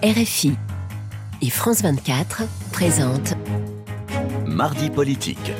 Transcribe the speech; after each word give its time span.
RFI 0.00 0.52
et 1.42 1.50
France 1.50 1.82
24 1.82 2.44
présentent 2.70 3.34
Mardi 4.46 4.90
politique. 4.90 5.52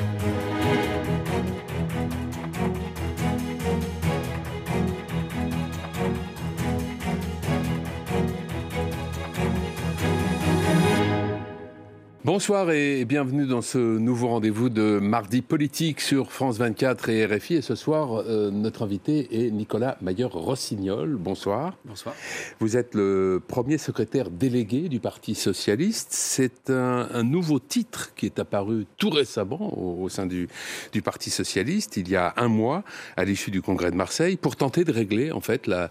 Bonsoir 12.39 12.71
et 12.71 13.03
bienvenue 13.03 13.45
dans 13.45 13.61
ce 13.61 13.77
nouveau 13.77 14.29
rendez-vous 14.29 14.69
de 14.69 14.97
mardi 15.01 15.41
politique 15.41 15.99
sur 15.99 16.31
France 16.31 16.57
24 16.57 17.09
et 17.09 17.25
RFI. 17.25 17.55
Et 17.55 17.61
ce 17.61 17.75
soir, 17.75 18.23
euh, 18.25 18.49
notre 18.49 18.83
invité 18.83 19.27
est 19.45 19.51
Nicolas 19.51 19.97
Mailleur-Rossignol. 19.99 21.17
Bonsoir. 21.17 21.75
Bonsoir. 21.83 22.15
Vous 22.61 22.77
êtes 22.77 22.95
le 22.95 23.41
premier 23.45 23.77
secrétaire 23.77 24.29
délégué 24.29 24.87
du 24.87 25.01
Parti 25.01 25.35
Socialiste. 25.35 26.07
C'est 26.11 26.69
un, 26.69 27.23
nouveau 27.23 27.59
titre 27.59 28.15
qui 28.15 28.27
est 28.27 28.39
apparu 28.39 28.85
tout 28.97 29.09
récemment 29.09 29.77
au, 29.77 30.07
sein 30.07 30.25
du, 30.25 30.47
du, 30.93 31.01
Parti 31.01 31.31
Socialiste, 31.31 31.97
il 31.97 32.07
y 32.07 32.15
a 32.15 32.33
un 32.37 32.47
mois, 32.47 32.85
à 33.17 33.25
l'issue 33.25 33.51
du 33.51 33.61
Congrès 33.61 33.91
de 33.91 33.97
Marseille, 33.97 34.37
pour 34.37 34.55
tenter 34.55 34.85
de 34.85 34.93
régler 34.93 35.33
en 35.33 35.41
fait 35.41 35.67
la, 35.67 35.89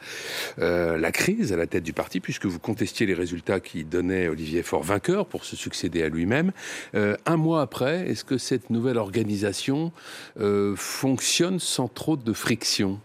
euh, 0.60 0.96
la 0.96 1.12
crise 1.12 1.52
à 1.52 1.56
la 1.58 1.66
tête 1.66 1.84
du 1.84 1.92
parti, 1.92 2.20
puisque 2.20 2.46
vous 2.46 2.58
contestiez 2.58 3.04
les 3.04 3.12
résultats 3.12 3.60
qui 3.60 3.84
donnaient 3.84 4.28
Olivier 4.28 4.62
Faure 4.62 4.82
vainqueur 4.82 5.26
pour 5.26 5.44
se 5.44 5.54
succéder 5.54 6.02
à 6.02 6.08
lui 6.08 6.24
euh, 6.94 7.16
un 7.26 7.36
mois 7.36 7.62
après, 7.62 8.08
est-ce 8.08 8.24
que 8.24 8.38
cette 8.38 8.70
nouvelle 8.70 8.98
organisation 8.98 9.92
euh, 10.40 10.74
fonctionne 10.76 11.58
sans 11.58 11.88
trop 11.88 12.16
de 12.16 12.32
friction? 12.32 13.00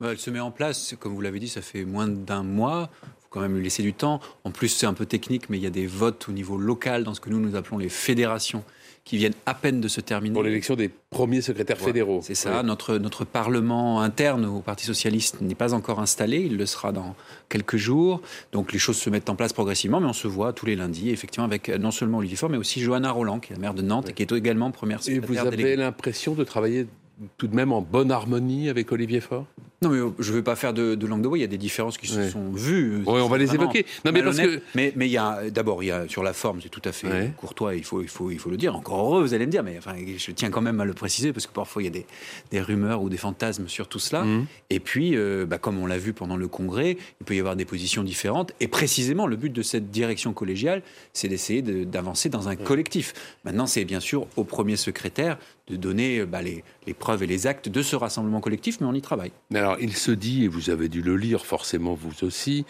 Bah, 0.00 0.08
Elle 0.10 0.18
se 0.18 0.30
met 0.30 0.40
en 0.40 0.50
place, 0.50 0.94
comme 0.98 1.14
vous 1.14 1.20
l'avez 1.20 1.40
dit, 1.40 1.48
ça 1.48 1.62
fait 1.62 1.84
moins 1.84 2.08
d'un 2.08 2.42
mois. 2.42 2.90
Quand 3.30 3.40
même 3.40 3.56
lui 3.56 3.64
laisser 3.64 3.82
du 3.82 3.94
temps. 3.94 4.20
En 4.44 4.50
plus, 4.50 4.68
c'est 4.68 4.84
un 4.84 4.92
peu 4.92 5.06
technique, 5.06 5.48
mais 5.48 5.56
il 5.56 5.62
y 5.62 5.66
a 5.66 5.70
des 5.70 5.86
votes 5.86 6.28
au 6.28 6.32
niveau 6.32 6.58
local 6.58 7.02
dans 7.02 7.14
ce 7.14 7.20
que 7.20 7.30
nous 7.30 7.40
nous 7.40 7.56
appelons 7.56 7.78
les 7.78 7.88
fédérations 7.88 8.62
qui 9.04 9.16
viennent 9.16 9.34
à 9.46 9.54
peine 9.54 9.80
de 9.80 9.88
se 9.88 10.00
terminer. 10.00 10.32
Pour 10.32 10.44
l'élection 10.44 10.76
des 10.76 10.88
premiers 10.88 11.40
secrétaires 11.40 11.78
fédéraux. 11.78 12.20
C'est 12.22 12.36
ça. 12.36 12.62
Notre, 12.62 12.98
notre 12.98 13.24
Parlement 13.24 14.00
interne 14.00 14.44
au 14.46 14.60
Parti 14.60 14.86
Socialiste 14.86 15.40
n'est 15.40 15.56
pas 15.56 15.74
encore 15.74 15.98
installé. 15.98 16.38
Il 16.38 16.56
le 16.56 16.66
sera 16.66 16.92
dans 16.92 17.16
quelques 17.48 17.76
jours. 17.76 18.20
Donc 18.52 18.72
les 18.72 18.78
choses 18.78 18.96
se 18.96 19.10
mettent 19.10 19.28
en 19.28 19.34
place 19.34 19.52
progressivement, 19.52 20.00
mais 20.00 20.06
on 20.06 20.12
se 20.12 20.28
voit 20.28 20.52
tous 20.52 20.66
les 20.66 20.76
lundis, 20.76 21.10
effectivement, 21.10 21.46
avec 21.46 21.68
non 21.68 21.90
seulement 21.90 22.18
Olivier 22.18 22.36
Faure, 22.36 22.50
mais 22.50 22.58
aussi 22.58 22.80
Johanna 22.80 23.10
Roland, 23.10 23.40
qui 23.40 23.52
est 23.52 23.56
la 23.56 23.60
maire 23.60 23.74
de 23.74 23.82
Nantes 23.82 24.08
et 24.08 24.12
qui 24.12 24.22
est 24.22 24.32
également 24.32 24.70
première 24.70 25.02
secrétaire 25.02 25.30
Et 25.30 25.32
vous 25.34 25.46
avez 25.46 25.76
l'impression 25.76 26.34
de 26.34 26.44
travailler 26.44 26.86
tout 27.36 27.46
de 27.46 27.54
même 27.54 27.72
en 27.72 27.82
bonne 27.82 28.10
harmonie 28.10 28.68
avec 28.68 28.90
Olivier 28.92 29.20
Faure? 29.20 29.46
Non, 29.82 29.88
mais 29.88 29.98
je 30.20 30.30
ne 30.30 30.36
veux 30.36 30.42
pas 30.42 30.54
faire 30.54 30.72
de, 30.72 30.96
langue 31.06 31.22
de 31.22 31.28
bois. 31.28 31.36
Il 31.36 31.40
y 31.40 31.44
a 31.44 31.48
des 31.48 31.58
différences 31.58 31.98
qui 31.98 32.06
se 32.06 32.30
sont 32.30 32.52
vues. 32.52 33.02
Oui, 33.04 33.20
on 33.20 33.28
va 33.28 33.36
les 33.36 33.52
évoquer. 33.54 33.84
Non, 34.04 34.12
mais 34.12 34.22
parce 34.22 34.38
que... 34.38 34.60
mais, 34.76 34.92
mais 34.94 35.08
il 35.08 35.12
y 35.12 35.18
a 35.18 35.50
d'abord, 35.50 35.82
il 35.82 35.86
y 35.86 35.90
a 35.90 36.08
sur 36.08 36.22
la 36.22 36.32
forme, 36.32 36.60
c'est 36.62 36.68
tout 36.68 36.82
à 36.84 36.92
fait 36.92 37.32
courtois. 37.36 37.74
Il 37.74 37.84
faut, 37.84 38.00
il 38.00 38.08
faut, 38.08 38.30
il 38.30 38.38
faut 38.38 38.50
le 38.50 38.56
dire. 38.56 38.76
Encore 38.76 39.04
heureux, 39.04 39.22
vous 39.22 39.34
allez 39.34 39.46
me 39.46 39.50
dire. 39.50 39.64
Mais 39.64 39.76
enfin, 39.78 39.94
je 40.16 40.30
tiens 40.30 40.50
quand 40.50 40.60
même 40.60 40.80
à 40.80 40.84
le 40.84 40.94
préciser 40.94 41.32
parce 41.32 41.46
que 41.46 41.52
parfois 41.52 41.82
il 41.82 41.86
y 41.86 41.88
a 41.88 41.90
des, 41.90 42.06
des 42.52 42.60
rumeurs 42.60 43.02
ou 43.02 43.08
des 43.08 43.16
fantasmes 43.16 43.66
sur 43.66 43.88
tout 43.88 43.98
cela. 43.98 44.22
Mmh. 44.22 44.46
Et 44.70 44.78
puis, 44.78 45.16
euh, 45.16 45.46
bah, 45.46 45.58
comme 45.58 45.78
on 45.78 45.86
l'a 45.86 45.98
vu 45.98 46.12
pendant 46.12 46.36
le 46.36 46.46
congrès, 46.46 46.96
il 47.20 47.24
peut 47.24 47.34
y 47.34 47.40
avoir 47.40 47.56
des 47.56 47.64
positions 47.64 48.04
différentes. 48.04 48.52
Et 48.60 48.68
précisément, 48.68 49.26
le 49.26 49.36
but 49.36 49.52
de 49.52 49.62
cette 49.62 49.90
direction 49.90 50.32
collégiale, 50.32 50.82
c'est 51.12 51.28
d'essayer 51.28 51.62
d'avancer 51.62 52.28
dans 52.28 52.48
un 52.48 52.54
collectif. 52.56 53.14
Maintenant, 53.44 53.66
c'est 53.66 53.84
bien 53.84 54.00
sûr 54.00 54.28
au 54.36 54.44
premier 54.44 54.76
secrétaire 54.76 55.38
de 55.68 55.76
donner 55.76 56.24
bah, 56.24 56.42
les, 56.42 56.64
les, 56.86 56.94
preuves 56.94 57.22
et 57.22 57.26
les 57.26 57.46
actes 57.46 57.68
de 57.68 57.82
ce 57.82 57.96
rassemblement 57.96 58.40
collectif, 58.40 58.80
mais 58.80 58.86
on 58.86 58.94
y 58.94 59.02
travaille. 59.02 59.32
Alors, 59.54 59.76
il 59.80 59.94
se 59.96 60.10
dit, 60.10 60.44
et 60.44 60.48
vous 60.48 60.70
avez 60.70 60.88
dû 60.88 61.02
le 61.02 61.16
lire 61.16 61.46
forcément 61.46 61.94
vous 61.94 62.24
aussi, 62.24 62.64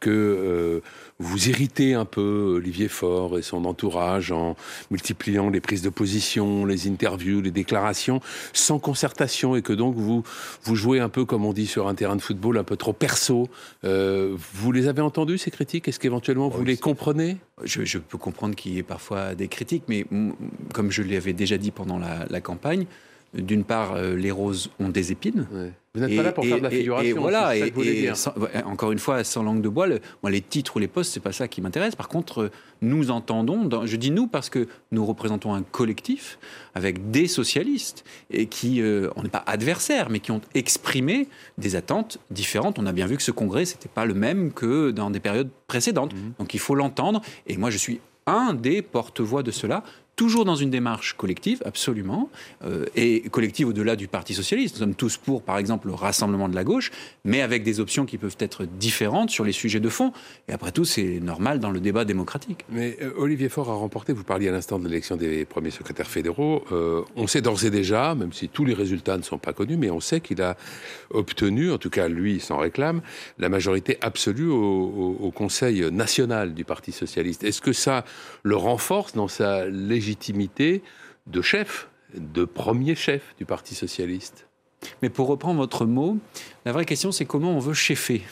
que 0.00 0.10
euh, 0.10 0.80
vous 1.18 1.48
irritez 1.48 1.94
un 1.94 2.04
peu 2.04 2.54
Olivier 2.56 2.88
Faure 2.88 3.38
et 3.38 3.42
son 3.42 3.64
entourage 3.64 4.32
en 4.32 4.56
multipliant 4.90 5.50
les 5.50 5.60
prises 5.60 5.82
de 5.82 5.88
position, 5.88 6.64
les 6.64 6.88
interviews, 6.88 7.40
les 7.40 7.50
déclarations, 7.50 8.20
sans 8.52 8.78
concertation, 8.78 9.56
et 9.56 9.62
que 9.62 9.72
donc 9.72 9.96
vous, 9.96 10.22
vous 10.62 10.76
jouez 10.76 11.00
un 11.00 11.08
peu, 11.08 11.24
comme 11.24 11.44
on 11.44 11.52
dit 11.52 11.66
sur 11.66 11.88
un 11.88 11.94
terrain 11.94 12.16
de 12.16 12.22
football, 12.22 12.58
un 12.58 12.64
peu 12.64 12.76
trop 12.76 12.92
perso. 12.92 13.48
Euh, 13.84 14.36
vous 14.54 14.72
les 14.72 14.88
avez 14.88 15.02
entendus, 15.02 15.38
ces 15.38 15.50
critiques? 15.50 15.88
Est-ce 15.88 15.98
qu'éventuellement 15.98 16.48
vous 16.48 16.64
les 16.64 16.76
comprenez? 16.76 17.36
Je, 17.64 17.98
peux 17.98 18.18
comprendre 18.18 18.54
qu'il 18.54 18.74
y 18.74 18.78
ait 18.78 18.84
parfois 18.84 19.34
des 19.34 19.48
critiques, 19.48 19.82
mais 19.88 20.06
comme 20.72 20.92
je 20.92 21.02
l'avais 21.02 21.32
déjà 21.32 21.58
dit 21.58 21.72
pendant 21.72 21.98
la, 21.98 22.40
campagne, 22.48 22.86
d'une 23.34 23.64
part, 23.64 23.92
euh, 23.92 24.16
les 24.16 24.30
roses 24.30 24.70
ont 24.80 24.88
des 24.88 25.12
épines. 25.12 25.46
Vous 25.94 26.00
n'êtes 26.00 26.16
pas 26.16 26.22
là 26.22 26.32
pour 26.32 26.46
faire 26.46 26.58
de 26.58 26.62
la 26.62 26.70
figuration. 26.70 27.16
Et, 27.16 27.20
voilà, 27.20 27.56
et, 27.56 28.12
encore 28.64 28.92
une 28.92 28.98
fois, 28.98 29.22
sans 29.24 29.42
langue 29.42 29.60
de 29.60 29.68
bois, 29.68 29.86
les 29.86 30.40
titres 30.40 30.76
ou 30.76 30.78
les 30.78 30.88
postes, 30.88 31.12
c'est 31.12 31.20
pas 31.20 31.32
ça 31.32 31.48
qui 31.48 31.60
m'intéresse. 31.60 31.94
Par 31.94 32.08
contre, 32.08 32.50
nous 32.80 33.10
entendons, 33.10 33.68
je 33.84 33.96
dis 33.96 34.10
nous 34.10 34.28
parce 34.28 34.48
que 34.48 34.66
nous 34.92 35.04
représentons 35.04 35.52
un 35.54 35.62
collectif 35.62 36.38
avec 36.74 37.10
des 37.10 37.26
socialistes 37.26 38.04
et 38.30 38.46
qui, 38.46 38.80
euh, 38.80 39.10
on 39.16 39.22
n'est 39.24 39.28
pas 39.28 39.44
adversaires, 39.46 40.08
mais 40.08 40.20
qui 40.20 40.30
ont 40.30 40.40
exprimé 40.54 41.28
des 41.58 41.76
attentes 41.76 42.18
différentes. 42.30 42.78
On 42.78 42.86
a 42.86 42.92
bien 42.92 43.06
vu 43.06 43.16
que 43.16 43.22
ce 43.22 43.32
congrès, 43.32 43.64
c'était 43.64 43.90
pas 43.90 44.06
le 44.06 44.14
même 44.14 44.52
que 44.52 44.90
dans 44.90 45.10
des 45.10 45.20
périodes 45.20 45.50
précédentes. 45.66 46.14
Mhm. 46.14 46.32
Donc 46.38 46.54
il 46.54 46.60
faut 46.60 46.74
l'entendre. 46.74 47.20
Et 47.46 47.56
moi, 47.56 47.70
je 47.70 47.78
suis 47.78 48.00
un 48.26 48.54
des 48.54 48.82
porte-voix 48.82 49.42
de 49.42 49.50
cela 49.50 49.82
toujours 50.18 50.44
dans 50.44 50.56
une 50.56 50.68
démarche 50.68 51.14
collective, 51.16 51.62
absolument, 51.64 52.28
euh, 52.64 52.86
et 52.96 53.22
collective 53.30 53.68
au-delà 53.68 53.94
du 53.94 54.08
Parti 54.08 54.34
socialiste. 54.34 54.74
Nous 54.74 54.80
sommes 54.80 54.96
tous 54.96 55.16
pour, 55.16 55.42
par 55.42 55.58
exemple, 55.58 55.86
le 55.86 55.94
rassemblement 55.94 56.48
de 56.48 56.56
la 56.56 56.64
gauche, 56.64 56.90
mais 57.24 57.40
avec 57.40 57.62
des 57.62 57.78
options 57.78 58.04
qui 58.04 58.18
peuvent 58.18 58.36
être 58.40 58.64
différentes 58.64 59.30
sur 59.30 59.44
les 59.44 59.52
sujets 59.52 59.78
de 59.78 59.88
fond. 59.88 60.12
Et 60.48 60.52
après 60.52 60.72
tout, 60.72 60.84
c'est 60.84 61.20
normal 61.20 61.60
dans 61.60 61.70
le 61.70 61.78
débat 61.78 62.04
démocratique. 62.04 62.64
Mais 62.68 62.96
euh, 63.00 63.12
Olivier 63.16 63.48
Faure 63.48 63.70
a 63.70 63.74
remporté, 63.74 64.12
vous 64.12 64.24
parliez 64.24 64.48
à 64.48 64.50
l'instant 64.50 64.80
de 64.80 64.88
l'élection 64.88 65.14
des 65.14 65.44
premiers 65.44 65.70
secrétaires 65.70 66.08
fédéraux, 66.08 66.64
euh, 66.72 67.02
on 67.14 67.28
sait 67.28 67.40
d'ores 67.40 67.64
et 67.64 67.70
déjà, 67.70 68.16
même 68.16 68.32
si 68.32 68.48
tous 68.48 68.64
les 68.64 68.74
résultats 68.74 69.18
ne 69.18 69.22
sont 69.22 69.38
pas 69.38 69.52
connus, 69.52 69.76
mais 69.76 69.90
on 69.90 70.00
sait 70.00 70.20
qu'il 70.20 70.42
a 70.42 70.56
obtenu, 71.10 71.70
en 71.70 71.78
tout 71.78 71.90
cas 71.90 72.08
lui 72.08 72.40
s'en 72.40 72.58
réclame, 72.58 73.02
la 73.38 73.48
majorité 73.48 73.98
absolue 74.00 74.48
au, 74.48 75.16
au 75.20 75.30
Conseil 75.30 75.92
national 75.92 76.54
du 76.54 76.64
Parti 76.64 76.90
socialiste. 76.90 77.44
Est-ce 77.44 77.60
que 77.60 77.72
ça 77.72 78.04
le 78.42 78.56
renforce 78.56 79.12
dans 79.12 79.28
sa 79.28 79.66
légitimité 79.66 80.07
légitimité 80.08 80.82
de 81.26 81.42
chef, 81.42 81.88
de 82.14 82.44
premier 82.44 82.94
chef 82.94 83.34
du 83.36 83.44
Parti 83.44 83.74
socialiste. 83.74 84.46
Mais 85.02 85.10
pour 85.10 85.26
reprendre 85.26 85.58
votre 85.58 85.84
mot, 85.84 86.18
la 86.64 86.72
vraie 86.72 86.86
question 86.86 87.12
c'est 87.12 87.26
comment 87.26 87.52
on 87.54 87.58
veut 87.58 87.74
chefer. 87.74 88.22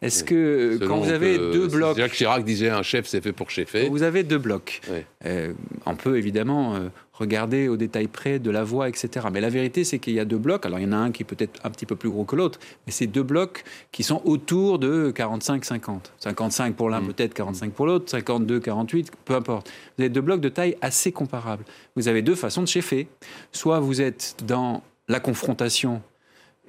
Est-ce 0.00 0.22
que 0.22 0.78
quand 0.86 0.98
vous 0.98 1.10
avez 1.10 1.38
deux 1.38 1.66
blocs... 1.66 1.96
Jacques 1.96 2.12
Chirac 2.12 2.44
disait 2.44 2.70
un 2.70 2.82
chef 2.82 3.06
c'est 3.06 3.20
fait 3.20 3.32
pour 3.32 3.50
chefer. 3.50 3.88
Vous 3.88 4.02
avez 4.02 4.22
deux 4.22 4.38
blocs. 4.38 4.80
Euh, 5.26 5.52
on 5.86 5.96
peut 5.96 6.16
évidemment 6.18 6.76
euh, 6.76 6.88
regarder 7.18 7.68
au 7.68 7.76
détail 7.76 8.06
près 8.06 8.38
de 8.38 8.50
la 8.50 8.64
voix, 8.64 8.88
etc. 8.88 9.26
Mais 9.32 9.40
la 9.40 9.50
vérité 9.50 9.84
c'est 9.84 9.98
qu'il 9.98 10.14
y 10.14 10.20
a 10.20 10.24
deux 10.24 10.38
blocs. 10.38 10.64
Alors 10.64 10.78
il 10.78 10.84
y 10.84 10.88
en 10.88 10.92
a 10.92 10.96
un 10.96 11.10
qui 11.10 11.22
est 11.22 11.26
peut-être 11.26 11.60
un 11.64 11.70
petit 11.70 11.86
peu 11.86 11.96
plus 11.96 12.10
gros 12.10 12.24
que 12.24 12.36
l'autre, 12.36 12.58
mais 12.86 12.92
c'est 12.92 13.06
deux 13.06 13.22
blocs 13.22 13.64
qui 13.92 14.02
sont 14.02 14.22
autour 14.24 14.78
de 14.78 15.12
45-50. 15.14 16.00
55 16.18 16.74
pour 16.74 16.90
l'un, 16.90 17.00
mm. 17.00 17.06
peut-être 17.08 17.34
45 17.34 17.72
pour 17.72 17.86
l'autre, 17.86 18.10
52, 18.10 18.60
48, 18.60 19.12
peu 19.24 19.34
importe. 19.34 19.70
Vous 19.96 20.02
avez 20.02 20.10
deux 20.10 20.20
blocs 20.20 20.40
de 20.40 20.48
taille 20.48 20.76
assez 20.80 21.12
comparables. 21.12 21.64
Vous 21.96 22.08
avez 22.08 22.22
deux 22.22 22.34
façons 22.34 22.62
de 22.62 22.68
chefer. 22.68 23.08
Soit 23.52 23.80
vous 23.80 24.00
êtes 24.00 24.36
dans 24.46 24.82
la 25.08 25.20
confrontation 25.20 26.02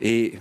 et 0.01 0.33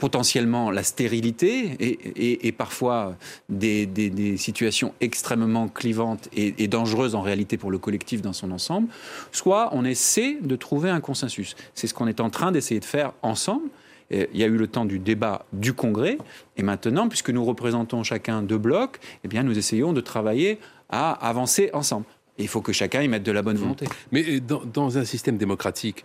potentiellement 0.00 0.72
la 0.72 0.82
stérilité 0.82 1.76
et, 1.78 2.52
parfois 2.52 3.14
des, 3.48 4.36
situations 4.36 4.92
extrêmement 5.00 5.68
clivantes 5.68 6.28
et, 6.34 6.66
dangereuses 6.66 7.14
en 7.14 7.20
réalité 7.20 7.56
pour 7.56 7.70
le 7.70 7.78
collectif 7.78 8.22
dans 8.22 8.32
son 8.32 8.50
ensemble, 8.50 8.88
soit 9.30 9.68
on 9.72 9.84
essaie 9.84 10.38
de 10.40 10.56
trouver 10.56 10.90
un 10.90 11.00
consensus. 11.00 11.54
C'est 11.74 11.86
ce 11.86 11.94
qu'on 11.94 12.08
est 12.08 12.20
en 12.20 12.30
train 12.30 12.50
d'essayer 12.50 12.80
de 12.80 12.84
faire 12.84 13.12
ensemble. 13.22 13.68
Il 14.10 14.36
y 14.36 14.42
a 14.42 14.46
eu 14.46 14.56
le 14.56 14.66
temps 14.66 14.86
du 14.86 14.98
débat 14.98 15.46
du 15.52 15.72
Congrès, 15.72 16.18
et 16.56 16.64
maintenant, 16.64 17.08
puisque 17.08 17.30
nous 17.30 17.44
représentons 17.44 18.02
chacun 18.02 18.42
deux 18.42 18.58
blocs, 18.58 18.98
eh 19.22 19.28
bien, 19.28 19.44
nous 19.44 19.56
essayons 19.56 19.92
de 19.92 20.00
travailler 20.00 20.58
à 20.88 21.12
avancer 21.12 21.70
ensemble 21.72 22.06
il 22.38 22.48
faut 22.48 22.60
que 22.60 22.72
chacun 22.72 23.02
y 23.02 23.08
mette 23.08 23.22
de 23.22 23.32
la 23.32 23.42
bonne 23.42 23.56
volonté. 23.56 23.86
Mais 24.12 24.40
dans, 24.40 24.98
un 24.98 25.04
système 25.04 25.36
démocratique, 25.36 26.04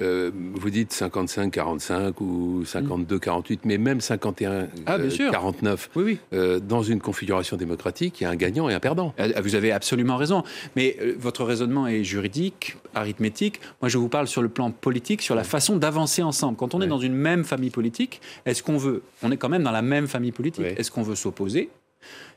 euh, 0.00 0.30
vous 0.54 0.70
dites 0.70 0.92
55-45 0.92 2.14
ou 2.20 2.62
52-48, 2.64 3.60
mais 3.64 3.78
même 3.78 3.98
51-49, 3.98 4.68
ah, 4.86 4.96
euh, 4.96 5.76
oui, 5.94 6.02
oui. 6.04 6.18
Euh, 6.32 6.60
dans 6.60 6.82
une 6.82 7.00
configuration 7.00 7.56
démocratique, 7.56 8.20
il 8.20 8.24
y 8.24 8.26
a 8.26 8.30
un 8.30 8.36
gagnant 8.36 8.68
et 8.68 8.74
un 8.74 8.80
perdant. 8.80 9.14
Vous 9.42 9.54
avez 9.54 9.72
absolument 9.72 10.16
raison. 10.16 10.42
Mais 10.74 10.96
votre 11.18 11.44
raisonnement 11.44 11.86
est 11.86 12.04
juridique, 12.04 12.76
arithmétique. 12.94 13.60
Moi, 13.80 13.88
je 13.88 13.98
vous 13.98 14.08
parle 14.08 14.26
sur 14.26 14.42
le 14.42 14.48
plan 14.48 14.70
politique, 14.70 15.22
sur 15.22 15.34
la 15.34 15.44
façon 15.44 15.76
d'avancer 15.76 16.22
ensemble. 16.22 16.56
Quand 16.56 16.74
on 16.74 16.82
est 16.82 16.86
dans 16.86 16.98
une 16.98 17.14
même 17.14 17.44
famille 17.44 17.70
politique, 17.70 18.20
est-ce 18.44 18.62
qu'on 18.62 18.76
veut, 18.76 19.02
on 19.22 19.30
est 19.30 19.36
quand 19.36 19.48
même 19.48 19.62
dans 19.62 19.70
la 19.70 19.82
même 19.82 20.08
famille 20.08 20.32
politique, 20.32 20.66
est-ce 20.76 20.90
qu'on 20.90 21.02
veut 21.02 21.14
s'opposer 21.14 21.70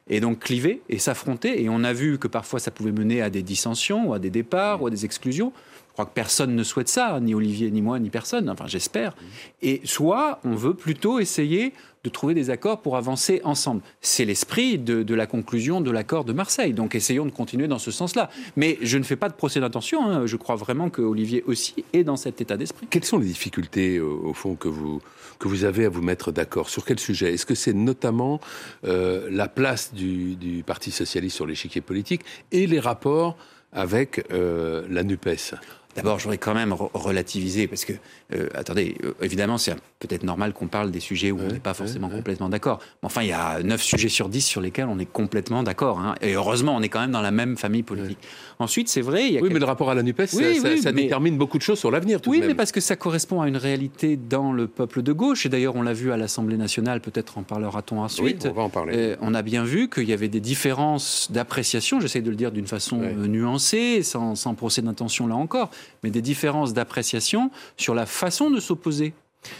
et 0.09 0.19
donc 0.19 0.39
cliver 0.39 0.81
et 0.89 0.99
s'affronter. 0.99 1.61
Et 1.61 1.69
on 1.69 1.83
a 1.83 1.93
vu 1.93 2.17
que 2.17 2.27
parfois 2.27 2.59
ça 2.59 2.71
pouvait 2.71 2.91
mener 2.91 3.21
à 3.21 3.29
des 3.29 3.43
dissensions, 3.43 4.09
ou 4.09 4.13
à 4.13 4.19
des 4.19 4.29
départs, 4.29 4.81
ou 4.81 4.87
à 4.87 4.89
des 4.89 5.05
exclusions. 5.05 5.53
Crois 5.99 6.05
que 6.05 6.13
personne 6.13 6.55
ne 6.55 6.63
souhaite 6.63 6.87
ça, 6.87 7.19
ni 7.19 7.35
Olivier, 7.35 7.69
ni 7.71 7.81
moi, 7.81 7.99
ni 7.99 8.09
personne, 8.09 8.49
enfin 8.49 8.67
j'espère. 8.67 9.17
Et 9.61 9.81
soit 9.83 10.39
on 10.45 10.55
veut 10.55 10.73
plutôt 10.73 11.19
essayer 11.19 11.73
de 12.05 12.09
trouver 12.09 12.33
des 12.33 12.49
accords 12.49 12.79
pour 12.79 12.95
avancer 12.95 13.41
ensemble. 13.43 13.81
C'est 13.99 14.23
l'esprit 14.23 14.77
de, 14.77 15.13
la 15.13 15.25
conclusion 15.25 15.81
de 15.81 15.91
l'accord 15.91 16.23
de 16.23 16.31
Marseille. 16.31 16.71
Donc 16.71 16.95
essayons 16.95 17.25
de 17.25 17.31
continuer 17.31 17.67
dans 17.67 17.79
ce 17.79 17.91
sens-là. 17.91 18.29
Mais 18.55 18.77
je 18.81 18.97
ne 18.97 19.03
fais 19.03 19.17
pas 19.17 19.27
de 19.27 19.33
procès 19.33 19.59
d'intention. 19.59 20.09
Hein. 20.09 20.25
Je 20.25 20.37
crois 20.37 20.55
vraiment 20.55 20.89
que 20.89 21.01
Olivier 21.01 21.43
aussi 21.47 21.83
est 21.91 22.05
dans 22.05 22.15
cet 22.15 22.39
état 22.39 22.55
d'esprit. 22.55 22.87
Quelles 22.89 23.03
sont 23.03 23.17
les 23.17 23.27
difficultés, 23.27 23.97
euh, 23.97 24.05
au 24.05 24.33
fond, 24.33 24.55
que 24.55 24.69
vous, 24.69 25.01
que 25.37 25.49
vous 25.49 25.65
avez 25.65 25.83
à 25.83 25.89
vous 25.89 26.01
mettre 26.01 26.31
d'accord 26.31 26.69
Sur 26.69 26.85
quel 26.85 26.99
sujet? 27.01 27.33
Est-ce 27.33 27.45
que 27.45 27.55
c'est 27.55 27.73
notamment 27.73 28.39
euh, 28.85 29.27
la 29.29 29.49
place 29.49 29.93
du, 29.93 30.37
du 30.37 30.63
Parti 30.63 30.91
socialiste 30.91 31.35
sur 31.35 31.45
l'échiquier 31.45 31.81
politique 31.81 32.21
et 32.53 32.67
les 32.67 32.79
rapports 32.79 33.35
avec 33.71 34.25
euh, 34.31 34.87
la 34.89 35.03
NUPES 35.03 35.55
D'abord, 35.95 36.19
je 36.19 36.25
voudrais 36.25 36.37
quand 36.37 36.53
même 36.53 36.71
relativiser, 36.73 37.67
parce 37.67 37.83
que, 37.83 37.93
euh, 38.33 38.47
attendez, 38.53 38.95
euh, 39.03 39.13
évidemment, 39.21 39.57
c'est 39.57 39.73
peut-être 39.97 40.23
normal 40.23 40.53
qu'on 40.53 40.67
parle 40.67 40.91
des 40.91 40.99
sujets 40.99 41.31
où 41.31 41.39
on 41.39 41.51
n'est 41.51 41.59
pas 41.59 41.73
forcément 41.73 42.09
complètement 42.09 42.47
d'accord. 42.47 42.79
Mais 43.01 43.07
enfin, 43.07 43.23
il 43.23 43.29
y 43.29 43.33
a 43.33 43.61
9 43.63 43.81
sujets 43.81 44.07
sur 44.07 44.29
10 44.29 44.41
sur 44.41 44.61
lesquels 44.61 44.85
on 44.87 44.99
est 44.99 45.11
complètement 45.11 45.63
d'accord. 45.63 45.99
Hein. 45.99 46.13
Et 46.21 46.33
heureusement, 46.33 46.75
on 46.75 46.81
est 46.81 46.89
quand 46.89 46.99
même 46.99 47.11
dans 47.11 47.21
la 47.21 47.31
même 47.31 47.57
famille 47.57 47.81
politique. 47.81 48.19
Ensuite, 48.59 48.87
c'est 48.87 49.01
vrai... 49.01 49.27
Il 49.27 49.33
y 49.33 49.37
a 49.39 49.41
oui, 49.41 49.49
mais 49.51 49.59
le 49.59 49.65
rapport 49.65 49.89
à 49.89 49.95
la 49.95 50.03
NUPES, 50.03 50.27
ça, 50.27 50.91
détermine 50.91 51.37
beaucoup 51.37 51.57
de 51.57 51.63
choses 51.63 51.79
sur 51.79 51.89
l'avenir, 51.89 52.19
Oui, 52.27 52.43
mais 52.45 52.53
parce 52.53 52.71
que 52.71 52.81
ça 52.81 52.95
correspond 52.95 53.41
à 53.41 53.47
une 53.47 53.57
réalité 53.57 54.15
dans 54.15 54.53
le 54.53 54.67
peuple 54.67 55.01
de 55.01 55.11
gauche. 55.11 55.45
Et 55.45 55.49
d'ailleurs, 55.49 55.75
on 55.75 55.81
l'a 55.81 55.93
vu 55.93 56.11
à 56.11 56.17
l'Assemblée 56.17 56.57
nationale, 56.57 57.01
peut-être 57.01 57.37
en 57.39 57.43
parlera-t-on 57.43 57.99
ensuite. 57.99 58.43
Oui, 58.43 58.51
on 58.51 58.53
va 58.53 58.61
en 58.61 58.69
parler. 58.69 58.93
Euh, 58.95 59.15
on 59.21 59.33
a 59.33 59.41
bien 59.41 59.63
vu 59.63 59.89
qu'il 59.89 60.07
y 60.07 60.13
avait 60.13 60.27
des 60.27 60.39
différences 60.39 61.29
d'appréciation, 61.31 61.99
j'essaie 61.99 62.21
de 62.21 62.29
le 62.29 62.35
dire 62.35 62.51
d'une 62.51 62.67
façon 62.67 62.97
nuancée, 62.97 64.03
sans, 64.03 64.35
sans 64.35 64.53
procès 64.53 64.81
d'intention 64.81 65.25
là 65.25 65.35
encore, 65.35 65.71
mais 66.03 66.11
des 66.11 66.21
différences 66.21 66.73
d'appréciation 66.73 67.51
sur 67.77 67.93
la 67.95 68.05
façon 68.05 68.49
de 68.49 68.59
s'opposer 68.59 69.13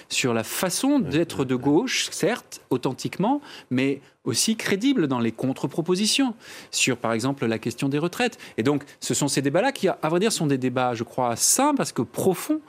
sur 0.10 0.34
la 0.34 0.44
façon 0.44 1.00
d'être 1.00 1.46
de 1.46 1.56
gauche, 1.56 2.10
certes, 2.12 2.62
authentiquement, 2.70 3.42
mais 3.70 4.02
aussi 4.24 4.56
crédible 4.56 5.08
dans 5.08 5.20
les 5.20 5.32
contre-propositions, 5.32 6.36
sur 6.72 6.98
par 6.98 7.14
exemple 7.14 7.46
la 7.46 7.58
question 7.58 7.90
des 7.90 7.98
retraites. 7.98 8.38
Et 8.58 8.64
donc, 8.64 8.84
ce 9.00 9.14
sont 9.14 9.28
ces 9.28 9.42
débats-là 9.42 9.72
qui, 9.72 9.88
à 9.88 9.98
vrai 10.04 10.20
dire, 10.20 10.32
sont 10.32 10.48
des 10.48 10.58
débats, 10.58 10.94
je 10.94 11.04
crois, 11.04 11.36
sains, 11.36 11.74
parce 11.76 11.92
que 11.92 12.02
profonds, 12.02 12.62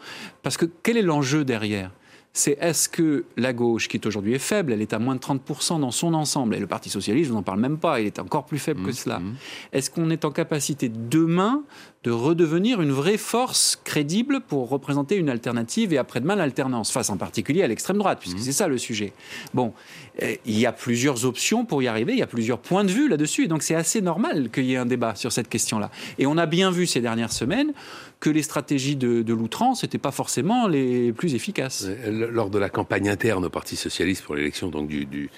parce 0.42 0.56
que 0.56 0.66
quel 0.82 0.96
est 0.96 1.02
l'enjeu 1.02 1.44
derrière? 1.44 1.90
C'est 2.32 2.56
est-ce 2.60 2.88
que 2.88 3.24
la 3.36 3.52
gauche, 3.52 3.88
qui 3.88 4.00
aujourd'hui 4.04 4.34
est 4.34 4.38
faible, 4.38 4.72
elle 4.72 4.82
est 4.82 4.92
à 4.92 5.00
moins 5.00 5.16
de 5.16 5.20
30% 5.20 5.80
dans 5.80 5.90
son 5.90 6.14
ensemble, 6.14 6.54
et 6.54 6.60
le 6.60 6.68
Parti 6.68 6.88
socialiste, 6.88 7.28
je 7.28 7.34
n'en 7.34 7.42
parle 7.42 7.58
même 7.58 7.78
pas, 7.78 8.00
il 8.00 8.06
est 8.06 8.20
encore 8.20 8.46
plus 8.46 8.60
faible 8.60 8.82
que 8.82 8.90
mmh, 8.90 8.94
cela. 8.94 9.18
Mmh. 9.18 9.34
Est-ce 9.72 9.90
qu'on 9.90 10.10
est 10.10 10.24
en 10.24 10.30
capacité 10.30 10.88
demain 10.88 11.64
de 12.04 12.10
redevenir 12.10 12.80
une 12.80 12.92
vraie 12.92 13.18
force 13.18 13.78
crédible 13.84 14.40
pour 14.40 14.68
représenter 14.68 15.16
une 15.16 15.28
alternative 15.28 15.92
et 15.92 15.98
après-demain 15.98 16.36
l'alternance, 16.36 16.92
face 16.92 17.10
en 17.10 17.16
particulier 17.16 17.62
à 17.62 17.68
l'extrême 17.68 17.98
droite, 17.98 18.18
puisque 18.20 18.38
mmh. 18.38 18.42
c'est 18.42 18.52
ça 18.52 18.68
le 18.68 18.78
sujet. 18.78 19.12
Bon, 19.52 19.74
eh, 20.20 20.40
il 20.46 20.58
y 20.58 20.66
a 20.66 20.72
plusieurs 20.72 21.24
options 21.24 21.64
pour 21.64 21.82
y 21.82 21.88
arriver, 21.88 22.12
il 22.12 22.18
y 22.20 22.22
a 22.22 22.28
plusieurs 22.28 22.60
points 22.60 22.84
de 22.84 22.92
vue 22.92 23.08
là-dessus, 23.08 23.44
et 23.44 23.48
donc 23.48 23.64
c'est 23.64 23.74
assez 23.74 24.00
normal 24.00 24.50
qu'il 24.50 24.66
y 24.66 24.74
ait 24.74 24.78
un 24.78 24.86
débat 24.86 25.16
sur 25.16 25.32
cette 25.32 25.48
question-là. 25.48 25.90
Et 26.18 26.26
on 26.26 26.38
a 26.38 26.46
bien 26.46 26.70
vu 26.70 26.86
ces 26.86 27.00
dernières 27.00 27.32
semaines 27.32 27.72
que 28.20 28.28
les 28.28 28.42
stratégies 28.42 28.96
de, 28.96 29.32
l'outrance 29.32 29.82
n'étaient 29.82 29.98
pas 29.98 30.10
forcément 30.10 30.68
les 30.68 31.12
plus 31.12 31.34
efficaces. 31.34 31.88
Lors 32.06 32.50
de 32.50 32.58
la 32.58 32.68
campagne 32.68 33.08
interne 33.08 33.46
au 33.46 33.50
Parti 33.50 33.76
socialiste 33.76 34.22
pour 34.24 34.34
l'élection 34.34 34.68
donc 34.68 34.88
du, 34.88 35.06
du, 35.06 35.30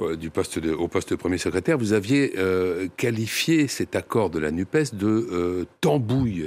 euh, 0.00 0.14
du, 0.14 0.28
poste 0.28 0.58
de, 0.58 0.72
au 0.72 0.88
poste 0.88 1.10
de 1.10 1.16
premier 1.16 1.38
secrétaire, 1.38 1.78
vous 1.78 1.94
aviez 1.94 2.34
euh, 2.36 2.88
qualifié 2.98 3.66
cet 3.66 3.96
accord 3.96 4.28
de 4.28 4.38
la 4.38 4.50
NUPES 4.50 4.94
de 4.94 5.06
euh, 5.06 5.64
tambouille, 5.80 6.44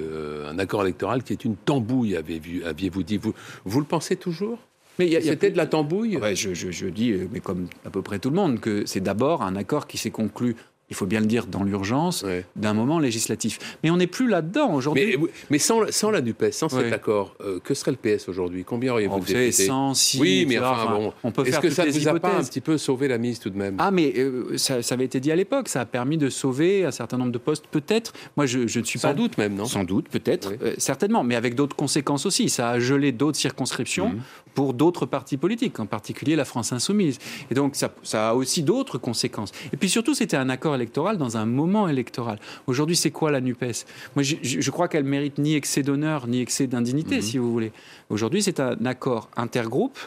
un 0.48 0.60
accord 0.60 0.84
électoral 0.84 1.24
qui 1.24 1.34
est 1.34 1.44
une 1.44 1.56
tambouille, 1.56 2.16
aviez-vous 2.16 3.04
dit. 3.04 3.18
Vous, 3.18 3.34
vous 3.66 3.80
le 3.80 3.86
pensez 3.86 4.16
toujours? 4.16 4.60
Mais 5.00 5.20
c'était 5.22 5.50
de 5.50 5.58
la 5.58 5.66
tambouille? 5.66 6.18
Ouais, 6.18 6.36
je, 6.36 6.54
je, 6.54 6.70
je, 6.70 6.86
dis, 6.86 7.14
mais 7.32 7.40
comme 7.40 7.68
à 7.86 7.90
peu 7.90 8.04
près 8.04 8.20
tout 8.20 8.30
le 8.30 8.36
monde, 8.36 8.60
que 8.60 8.84
c'est 8.86 9.00
d'abord 9.00 9.42
un 9.42 9.56
accord 9.56 9.88
qui 9.88 9.98
s'est 9.98 10.12
conclu 10.12 10.56
il 10.92 10.96
faut 10.96 11.06
bien 11.06 11.22
le 11.22 11.26
dire, 11.26 11.48
dans 11.48 11.64
l'urgence 11.64 12.26
d'un 12.56 12.74
moment 12.74 13.00
législatif. 13.00 13.78
Mais 13.84 13.90
on 13.90 13.98
n'est 13.98 14.08
plus 14.08 14.28
là-dedans 14.28 14.74
aujourd'hui. 14.74 15.18
Mais, 15.50 15.58
sans, 15.58 15.90
sans, 15.92 16.12
la 16.12 16.22
NUPES, 16.22 16.52
sans 16.52 16.70
cet 16.70 16.92
accord, 16.92 17.36
euh, 17.42 17.60
que 17.64 17.74
serait 17.74 17.92
le 17.92 17.98
PS 17.98 18.28
aujourd'hui? 18.28 18.64
Combien 18.64 18.92
auriez-vous 18.92 19.20
de 19.20 19.26
députés? 19.26 19.52
100, 19.52 19.94
6, 19.94 20.20
Oui, 20.20 20.46
mais 20.48 20.60
enfin, 20.60 20.92
bon, 20.92 21.14
on 21.24 21.32
peut 21.32 21.48
Est-ce 21.48 21.60
que 21.60 21.70
ça 21.70 21.86
ne 21.86 21.92
vous 21.92 22.08
a 22.08 22.20
pas 22.20 22.36
un 22.36 22.44
petit 22.44 22.62
peu 22.62 22.78
sauvé 22.78 23.08
la 23.08 23.18
mise 23.18 23.40
tout 23.40 23.50
de 23.50 23.58
même? 23.58 23.76
Ah, 23.80 23.92
mais 23.92 24.14
euh, 24.18 24.58
ça, 24.58 24.80
avait 24.92 25.06
été 25.06 25.20
dit 25.20 25.32
à 25.32 25.36
l'époque, 25.36 25.70
ça 25.70 25.82
a 25.82 25.86
permis 25.86 26.18
de 26.18 26.30
sauver 26.30 26.86
un 26.86 26.92
certain 26.92 27.18
nombre 27.18 27.32
de 27.32 27.38
postes, 27.38 27.66
peut-être. 27.72 28.14
Moi, 28.36 28.46
je, 28.46 28.68
je, 28.68 28.80
ne 28.80 28.86
suis 28.86 29.00
Sans 29.00 29.10
pas... 29.10 29.14
Sans 29.14 29.22
doute 29.22 29.38
même, 29.38 29.56
non? 29.56 29.66
Sans 29.66 29.84
doute, 29.84 30.10
peut-être, 30.10 30.54
euh, 30.62 30.74
certainement, 30.78 31.24
mais 31.24 31.36
avec 31.36 31.56
d'autres 31.56 31.76
conséquences 31.76 32.26
aussi. 32.26 32.50
Ça 32.50 32.70
a 32.70 32.80
gelé 32.80 33.12
d'autres 33.12 33.38
circonscriptions 33.38 34.10
mhm. 34.10 34.22
pour 34.54 34.74
d'autres 34.74 35.06
partis 35.06 35.38
politiques, 35.38 35.80
en 35.80 35.86
particulier 35.86 36.36
la 36.36 36.46
France 36.46 36.74
insoumise. 36.74 37.18
Et 37.50 37.54
donc, 37.54 37.76
ça, 37.76 37.94
ça 38.04 38.30
a 38.30 38.34
aussi 38.34 38.64
d'autres 38.64 38.98
conséquences. 38.98 39.52
Et 39.72 39.78
puis 39.78 39.90
surtout, 39.90 40.14
c'était 40.14 40.38
un 40.38 40.50
accord 40.50 40.74
électoral 40.82 41.18
dans 41.18 41.38
un 41.38 41.46
moment 41.46 41.88
électoral. 41.88 42.40
Aujourd'hui, 42.68 42.96
c'est 42.96 43.12
quoi 43.12 43.32
la 43.32 43.40
NUPES? 43.40 43.86
Moi, 44.16 44.24
je, 44.24 44.72
crois 44.72 44.88
qu'elle 44.88 45.04
mérite 45.04 45.38
ni 45.38 45.56
excès 45.56 45.84
d'honneur, 45.84 46.28
ni 46.28 46.42
excès 46.42 46.68
d'indignité, 46.68 47.18
mhm. 47.18 47.22
si 47.22 47.38
vous 47.38 47.52
voulez. 47.52 47.72
Aujourd'hui, 48.10 48.42
c'est 48.42 48.60
un 48.60 48.86
accord 48.86 49.30
intergroupe 49.38 49.98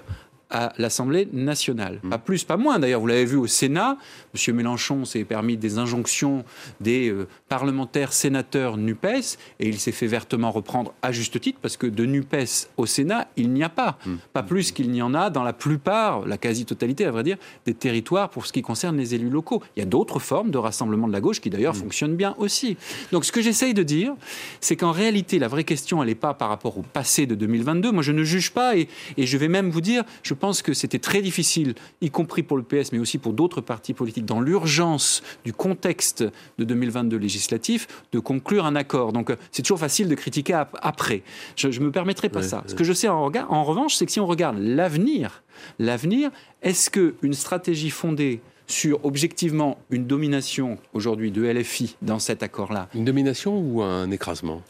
à 0.54 0.72
l'Assemblée 0.78 1.28
nationale. 1.32 1.98
Mmh. 2.02 2.10
Pas 2.10 2.18
plus, 2.18 2.44
pas 2.44 2.56
moins. 2.56 2.78
D'ailleurs, 2.78 3.00
vous 3.00 3.08
l'avez 3.08 3.24
vu 3.24 3.36
au 3.36 3.48
Sénat, 3.48 3.98
M. 4.34 4.54
Mélenchon 4.54 5.04
s'est 5.04 5.24
permis 5.24 5.56
des 5.56 5.78
injonctions 5.78 6.44
des 6.80 7.10
euh, 7.10 7.26
parlementaires 7.48 8.12
sénateurs 8.12 8.76
NUPES, 8.76 9.36
et 9.58 9.68
il 9.68 9.80
s'est 9.80 9.92
fait 9.92 10.06
vertement 10.06 10.52
reprendre 10.52 10.94
à 11.02 11.10
juste 11.10 11.40
titre, 11.40 11.58
parce 11.60 11.76
que 11.76 11.88
de 11.88 12.06
NUPES 12.06 12.68
au 12.76 12.86
Sénat, 12.86 13.26
il 13.36 13.50
n'y 13.50 13.64
a 13.64 13.68
pas. 13.68 13.98
Mmh. 14.06 14.14
Pas 14.32 14.44
plus 14.44 14.70
qu'il 14.70 14.92
n'y 14.92 15.02
en 15.02 15.12
a 15.12 15.28
dans 15.28 15.42
la 15.42 15.52
plupart, 15.52 16.24
la 16.24 16.38
quasi-totalité, 16.38 17.04
à 17.04 17.10
vrai 17.10 17.24
dire, 17.24 17.36
des 17.66 17.74
territoires 17.74 18.30
pour 18.30 18.46
ce 18.46 18.52
qui 18.52 18.62
concerne 18.62 18.96
les 18.96 19.16
élus 19.16 19.30
locaux. 19.30 19.60
Il 19.76 19.80
y 19.80 19.82
a 19.82 19.86
d'autres 19.86 20.20
formes 20.20 20.52
de 20.52 20.58
rassemblement 20.58 21.08
de 21.08 21.12
la 21.12 21.20
gauche 21.20 21.40
qui, 21.40 21.50
d'ailleurs, 21.50 21.74
mmh. 21.74 21.78
fonctionnent 21.78 22.16
bien 22.16 22.36
aussi. 22.38 22.76
Donc, 23.10 23.24
ce 23.24 23.32
que 23.32 23.42
j'essaye 23.42 23.74
de 23.74 23.82
dire, 23.82 24.14
c'est 24.60 24.76
qu'en 24.76 24.92
réalité, 24.92 25.40
la 25.40 25.48
vraie 25.48 25.64
question, 25.64 26.00
elle 26.00 26.10
n'est 26.10 26.14
pas 26.14 26.32
par 26.32 26.48
rapport 26.48 26.78
au 26.78 26.82
passé 26.82 27.26
de 27.26 27.34
2022. 27.34 27.90
Moi, 27.90 28.04
je 28.04 28.12
ne 28.12 28.22
juge 28.22 28.52
pas, 28.52 28.76
et, 28.76 28.86
et 29.16 29.26
je 29.26 29.36
vais 29.36 29.48
même 29.48 29.70
vous 29.70 29.80
dire, 29.80 30.04
je 30.22 30.32
pense 30.32 30.43
pense 30.44 30.60
que 30.60 30.74
c'était 30.74 30.98
très 30.98 31.22
difficile, 31.22 31.74
y 32.02 32.10
compris 32.10 32.42
pour 32.42 32.58
le 32.58 32.64
PS, 32.64 32.92
mais 32.92 32.98
aussi 32.98 33.16
pour 33.16 33.32
d'autres 33.32 33.62
partis 33.62 33.94
politiques, 33.94 34.26
dans 34.26 34.42
l'urgence 34.42 35.22
du 35.42 35.54
contexte 35.54 36.22
de 36.58 36.64
2022 36.64 37.16
législatif, 37.16 37.88
de 38.12 38.18
conclure 38.18 38.66
un 38.66 38.76
accord. 38.76 39.14
Donc 39.14 39.34
c'est 39.52 39.62
toujours 39.62 39.78
facile 39.78 40.06
de 40.06 40.14
critiquer 40.14 40.62
après. 40.82 41.22
Je 41.56 41.68
ne 41.68 41.86
me 41.86 41.90
permettrai 41.90 42.28
pas 42.28 42.42
ça. 42.42 42.62
Ce 42.66 42.74
que 42.74 42.84
je 42.84 42.92
sais 42.92 43.08
en, 43.08 43.32
en 43.48 43.64
revanche, 43.64 43.94
c'est 43.94 44.04
que 44.04 44.12
si 44.12 44.20
on 44.20 44.26
regarde 44.26 44.58
l'avenir, 44.58 45.42
l'avenir, 45.78 46.30
est-ce 46.60 46.90
qu'une 46.90 47.32
stratégie 47.32 47.88
fondée 47.88 48.42
sur 48.66 49.04
objectivement 49.04 49.78
une 49.90 50.06
domination 50.06 50.78
aujourd'hui 50.92 51.30
de 51.30 51.42
LFI 51.42 51.96
dans 52.02 52.18
cet 52.18 52.42
accord-là. 52.42 52.88
Une 52.94 53.04
domination 53.04 53.58
ou 53.58 53.82
un 53.82 54.10
écrasement? 54.10 54.62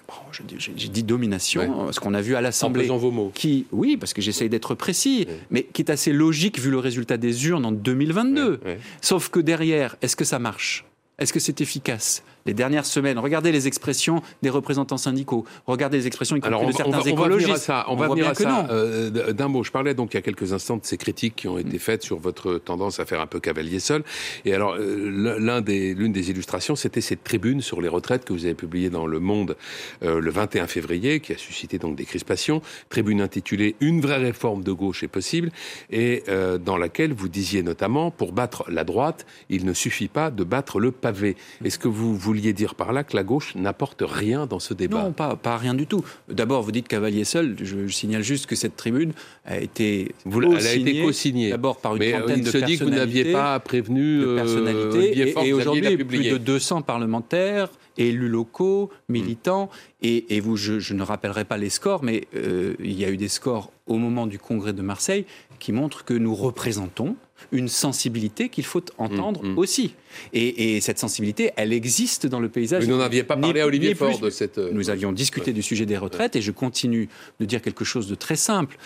J'ai 0.59 0.89
dit 0.89 1.03
domination, 1.03 1.93
ce 1.93 2.01
qu'on 2.01 2.15
a 2.15 2.21
vu 2.21 2.35
à 2.35 2.41
l'Assemblée. 2.41 2.91
En 2.91 2.97
vos 2.97 3.11
mots. 3.11 3.33
Qui, 3.35 3.67
oui, 3.73 3.97
parce 3.97 4.13
que 4.13 4.21
j'essaye 4.21 4.49
d'être 4.49 4.75
précis, 4.75 5.27
mais 5.51 5.65
qui 5.65 5.83
est 5.83 5.91
assez 5.91 6.13
logique 6.13 6.59
vu 6.59 6.71
le 6.71 6.79
résultat 6.79 7.17
des 7.17 7.47
urnes 7.47 7.65
en 7.65 7.73
2022. 7.73 8.61
Sauf 9.01 9.29
que 9.29 9.41
derrière, 9.41 9.97
est-ce 10.03 10.17
que 10.17 10.25
ça 10.25 10.39
marche? 10.39 10.85
Est-ce 11.19 11.33
que 11.33 11.41
c'est 11.41 11.61
efficace? 11.61 12.25
Les 12.47 12.55
dernières 12.55 12.87
semaines. 12.87 13.19
Regardez 13.19 13.53
les 13.53 13.67
expressions 13.67 14.23
des 14.43 14.51
représentants 14.51 14.97
syndicaux. 14.97 15.45
Regardez 15.67 15.99
les 15.99 16.07
expressions, 16.07 16.37
y 16.37 16.41
compris 16.41 16.67
de 16.67 16.73
certains 16.73 17.01
écologistes. 17.01 17.73
On 17.89 17.97
va 17.97 18.09
venir 18.09 18.29
à 18.29 18.35
ça. 18.35 18.67
Euh, 18.71 19.33
d'un 19.33 19.49
mot, 19.49 19.63
je 19.63 19.71
parlais 19.71 19.95
donc 19.95 20.15
il 20.15 20.17
y 20.17 20.19
a 20.19 20.23
quelques 20.23 20.53
instants 20.53 20.77
de 20.77 20.85
ces 20.85 20.97
critiques 20.97 21.37
qui 21.37 21.49
ont 21.49 21.59
été 21.59 21.79
faites 21.79 22.03
sur 22.03 22.19
votre 22.19 22.59
tendance 22.59 23.01
à 23.01 23.05
faire 23.05 23.21
un 23.21 23.27
peu 23.27 23.41
cavalier 23.41 23.81
seul. 23.81 24.05
Et 24.45 24.55
alors, 24.55 24.75
euh, 24.79 25.39
l'un 25.39 25.61
des, 25.61 25.95
l'une 25.95 26.13
des 26.13 26.31
illustrations, 26.31 26.77
c'était 26.77 27.01
cette 27.01 27.25
tribune 27.25 27.61
sur 27.61 27.81
les 27.81 27.89
retraites 27.89 28.25
que 28.25 28.33
vous 28.33 28.45
avez 28.45 28.55
publiée 28.55 28.91
dans 28.91 29.07
Le 29.07 29.21
Monde 29.21 29.57
euh, 30.03 30.21
le 30.21 30.31
21 30.31 30.67
février, 30.67 31.21
qui 31.21 31.33
a 31.33 31.39
suscité 31.39 31.79
donc 31.79 31.97
des 31.97 32.05
crispations. 32.05 32.63
Tribune 32.89 33.21
intitulée 33.21 33.77
Une 33.81 34.01
vraie 34.01 34.19
réforme 34.19 34.63
de 34.63 34.73
gauche 34.73 35.03
est 35.03 35.09
possible, 35.09 35.51
et 35.91 36.25
dans 36.65 36.77
laquelle 36.77 37.13
vous 37.13 37.29
disiez 37.29 37.63
notamment, 37.63 38.11
pour 38.11 38.33
battre 38.33 38.65
la 38.69 38.85
droite, 38.85 39.27
il 39.49 39.65
ne 39.65 39.73
suffit 39.73 40.09
pas 40.09 40.31
de 40.31 40.45
battre 40.45 40.81
le 40.81 40.91
pavé. 40.91 41.37
Est-ce 41.65 41.79
que 41.79 41.89
vous 41.89 42.17
vouliez 42.35 42.53
dire 42.53 42.75
par 42.75 42.93
là 42.93 43.05
que 43.05 43.17
la 43.17 43.23
gauche 43.23 43.55
n'apporte 43.55 44.03
rien 44.07 44.47
dans 44.47 44.59
ce 44.59 44.75
débat 44.75 45.03
Non, 45.05 45.13
pas, 45.13 45.37
pas 45.37 45.57
rien 45.57 45.75
du 45.75 45.87
tout. 45.87 46.05
D'abord, 46.29 46.63
vous 46.63 46.73
dites 46.73 46.89
cavalier 46.89 47.25
seul. 47.25 47.57
Je, 47.63 47.87
signale 47.89 48.23
juste 48.23 48.47
que 48.47 48.57
cette 48.57 48.77
tribune 48.77 49.13
a 49.45 49.59
été 49.59 50.15
vous, 50.25 50.43
elle 50.43 50.67
a 50.67 50.75
été 50.75 51.03
co-signée 51.03 51.51
d'abord 51.51 51.79
par 51.79 51.95
une 51.97 52.01
Mais 52.01 52.13
trentaine 52.13 52.39
il 52.39 52.45
de 52.45 52.51
se 52.51 52.59
dit 52.59 52.79
que 52.79 52.85
vous 52.85 52.91
n'aviez 52.91 53.33
pas 53.33 53.59
prévenu 53.61 54.21
de 54.21 54.27
euh, 54.27 54.37
personnalités. 54.37 55.35
et, 55.47 55.53
aujourd'hui, 55.53 55.97
plus 55.97 56.31
de 56.31 56.39
200 56.39 56.83
parlementaires, 56.83 57.69
élus 57.99 58.29
locaux, 58.29 58.91
militants. 59.09 59.71
Et, 60.03 60.41
vous, 60.41 60.57
je, 60.57 60.93
ne 60.95 61.03
rappellerai 61.03 61.45
pas 61.45 61.57
les 61.57 61.71
scores, 61.71 62.03
mais 62.03 62.27
euh, 62.37 62.75
il 62.81 62.93
y 62.99 63.05
a 63.05 63.11
eu 63.11 63.17
des 63.17 63.29
scores 63.29 63.71
au 63.87 63.97
moment 63.99 64.27
du 64.27 64.39
congrès 64.39 64.73
de 64.73 64.83
Marseille 64.83 65.25
qui 65.59 65.73
montrent 65.73 66.05
que 66.05 66.15
nous 66.15 66.35
représentons 66.35 67.17
une 67.53 67.69
sensibilité 67.69 68.49
qu'il 68.49 68.65
faut 68.65 68.83
entendre 68.99 69.43
Mm, 69.43 69.53
mm. 69.55 69.59
aussi. 69.59 69.95
Et, 70.33 70.77
et 70.77 70.81
cette 70.81 70.99
sensibilité, 70.99 71.51
elle 71.57 71.73
existe 71.73 72.27
dans 72.27 72.41
le 72.41 72.49
paysage. 72.49 72.85
Vous 72.85 72.91
n'en 72.91 73.01
aviez 73.01 73.23
pas 73.23 73.37
Ni- 73.37 73.43
parlé 73.43 73.61
à 73.61 73.67
Olivier 73.67 73.95
Faure 73.95 74.19
de 74.19 74.31
cette. 74.31 74.59
euh, 74.59 74.71
Nous 74.73 74.89
avions 74.91 75.13
discuté 75.13 75.47
Ouais. 75.51 75.53
du 75.53 75.63
sujet 75.63 75.85
des 75.87 75.97
retraites 75.99 76.37
et 76.37 76.43
je 76.43 76.53
continue 76.53 77.09
de 77.41 77.45
dire 77.45 77.61
quelque 77.63 77.85
chose 77.85 78.09
de 78.09 78.15
très 78.15 78.37
simple. 78.37 78.77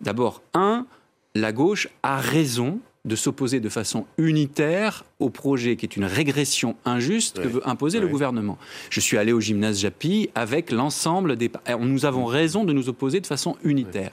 D'abord, 0.00 0.42
un, 0.54 0.86
la 1.34 1.52
gauche 1.52 1.88
a 2.02 2.18
raison 2.18 2.80
de 3.06 3.16
s'opposer 3.16 3.60
de 3.60 3.68
façon 3.68 4.04
unitaire 4.18 5.04
au 5.20 5.30
projet 5.30 5.76
qui 5.76 5.86
est 5.86 5.96
une 5.96 6.04
régression 6.04 6.76
injuste 6.84 7.40
que 7.40 7.48
veut 7.48 7.68
imposer 7.68 7.98
le 7.98 8.08
gouvernement. 8.08 8.58
Je 8.90 9.00
suis 9.00 9.16
allé 9.16 9.32
au 9.32 9.40
gymnase 9.40 9.80
Japy 9.80 10.28
avec 10.34 10.70
l'ensemble 10.70 11.36
des... 11.36 11.50
Nous 11.80 12.04
avons 12.04 12.26
raison 12.26 12.64
de 12.64 12.72
nous 12.74 12.88
opposer 12.90 13.20
de 13.20 13.26
façon 13.26 13.56
unitaire. 13.64 14.12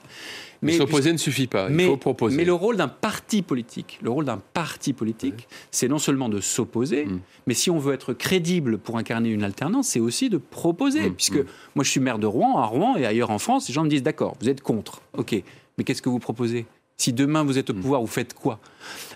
Mais 0.61 0.73
s'opposer 0.73 1.11
ne 1.11 1.17
suffit 1.17 1.47
pas. 1.47 1.67
Il 1.69 1.75
mais, 1.75 1.85
faut 1.85 1.97
proposer. 1.97 2.35
mais 2.35 2.45
le 2.45 2.53
rôle 2.53 2.77
d'un 2.77 2.87
parti 2.87 3.41
politique, 3.41 3.99
le 4.01 4.09
rôle 4.09 4.25
d'un 4.25 4.41
parti 4.53 4.93
politique, 4.93 5.47
c'est 5.69 5.87
non 5.87 5.99
seulement 5.99 6.29
de 6.29 6.39
s'opposer, 6.39 7.05
Mm. 7.05 7.19
mais 7.45 7.53
si 7.53 7.69
on 7.69 7.77
veut 7.77 7.93
être 7.93 8.13
crédible 8.13 8.77
pour 8.79 8.97
incarner 8.97 9.29
une 9.29 9.43
alternance, 9.43 9.89
c'est 9.89 9.99
aussi 9.99 10.29
de 10.29 10.37
proposer. 10.37 11.09
Mm, 11.09 11.13
Puisque 11.13 11.37
mm. 11.37 11.45
moi, 11.75 11.83
je 11.83 11.91
suis 11.91 11.99
maire 11.99 12.17
de 12.17 12.25
Rouen, 12.25 12.57
à 12.57 12.65
Rouen 12.65 12.95
et 12.95 13.05
ailleurs 13.05 13.29
en 13.29 13.37
France, 13.37 13.67
les 13.67 13.73
gens 13.73 13.83
me 13.83 13.89
disent 13.89 14.01
d'accord, 14.01 14.35
vous 14.41 14.49
êtes 14.49 14.61
contre, 14.61 15.01
ok, 15.15 15.35
mais 15.77 15.83
qu'est-ce 15.83 16.01
que 16.01 16.09
vous 16.09 16.19
proposez? 16.19 16.65
Si 16.99 17.13
demain 17.13 17.43
vous 17.43 17.59
êtes 17.59 17.69
au 17.69 17.75
pouvoir, 17.75 18.01
vous 18.01 18.07
faites 18.07 18.33
quoi? 18.33 18.59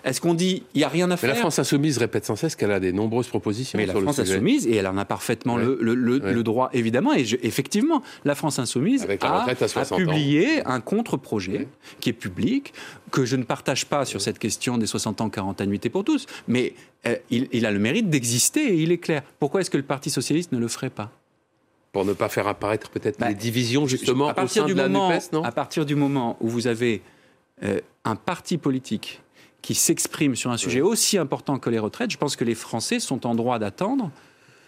Est-ce 0.04 0.20
qu'on 0.20 0.34
dit 0.34 0.62
il 0.74 0.80
y 0.80 0.84
a 0.84 0.88
rien 0.88 1.06
à 1.06 1.08
Mm. 1.08 1.10
Mais 1.10 1.16
faire 1.16 1.28
la 1.30 1.34
France 1.34 1.58
insoumise 1.58 1.98
répète 1.98 2.24
sans 2.24 2.36
cesse 2.36 2.54
qu'elle 2.54 2.70
a 2.70 2.78
des 2.78 2.92
nombreuses 2.92 3.26
propositions 3.26 3.76
mais 3.76 3.86
la 3.86 3.92
France 3.94 4.18
le 4.18 4.24
sujet. 4.24 4.36
insoumise, 4.36 4.66
et 4.68 4.76
elle 4.76 4.86
en 4.86 4.96
a 4.98 5.04
parfaitement 5.04 5.54
Ouais. 5.56 5.64
le, 5.64 5.78
le- 5.80 5.94
le- 5.96 6.20
Ouais. 6.22 6.32
le 6.32 6.42
droit, 6.44 6.70
évidemment, 6.74 7.12
et 7.12 7.24
je- 7.24 7.36
effectivement, 7.42 8.00
la 8.24 8.36
France 8.36 8.60
insoumise 8.60 9.02
Avec 9.02 9.24
la 9.24 9.30
a, 9.32 9.38
retraite 9.40 9.62
à 9.62 9.64
a 9.64 9.68
60 9.68 9.98
ans. 9.98 10.00
publié 10.00 10.64
un 10.64 10.80
contre-projet 10.80 11.52
Ouais. 11.58 11.68
qui 11.98 12.10
est 12.10 12.12
public, 12.12 12.72
que 13.10 13.24
je 13.24 13.34
ne 13.34 13.42
partage 13.42 13.86
pas 13.86 14.04
sur 14.04 14.20
cette 14.20 14.38
question 14.38 14.78
des 14.78 14.86
60 14.86 15.20
ans, 15.20 15.28
40 15.28 15.60
annuités 15.60 15.90
pour 15.90 16.04
tous, 16.04 16.26
mais 16.46 16.74
euh, 17.06 17.16
il, 17.30 17.48
il 17.50 17.66
a 17.66 17.72
le 17.72 17.80
mérite 17.80 18.08
d'exister 18.08 18.62
et 18.64 18.76
il 18.76 18.92
est 18.92 18.98
clair. 18.98 19.22
Pourquoi 19.40 19.60
est-ce 19.60 19.70
que 19.70 19.76
le 19.76 19.82
Parti 19.82 20.08
socialiste 20.08 20.52
ne 20.52 20.58
le 20.58 20.68
ferait 20.68 20.90
pas? 20.90 21.10
Pour 21.90 22.04
ne 22.04 22.12
pas 22.12 22.28
faire 22.28 22.46
apparaître 22.46 22.90
peut-être 22.90 23.18
Bah, 23.18 23.28
les 23.28 23.34
divisions 23.34 23.88
justement 23.88 24.28
à 24.28 24.32
au 24.32 24.34
partir 24.34 24.62
sein 24.62 24.66
du 24.68 24.72
de 24.74 24.78
la 24.78 24.88
moment, 24.88 25.10
NUPES, 25.10 25.32
non? 25.32 25.42
À 25.42 25.50
partir 25.50 25.84
du 25.84 25.96
moment 25.96 26.36
où 26.40 26.48
vous 26.48 26.68
avez 26.68 27.02
euh, 27.64 27.80
un 28.04 28.16
parti 28.16 28.58
politique 28.58 29.20
qui 29.60 29.74
s'exprime 29.74 30.34
sur 30.34 30.50
un 30.50 30.56
sujet 30.56 30.80
aussi 30.80 31.18
important 31.18 31.58
que 31.58 31.70
les 31.70 31.78
retraites, 31.78 32.10
je 32.10 32.18
pense 32.18 32.34
que 32.34 32.44
les 32.44 32.56
Français 32.56 32.98
sont 32.98 33.26
en 33.26 33.34
droit 33.34 33.58
d'attendre, 33.58 34.10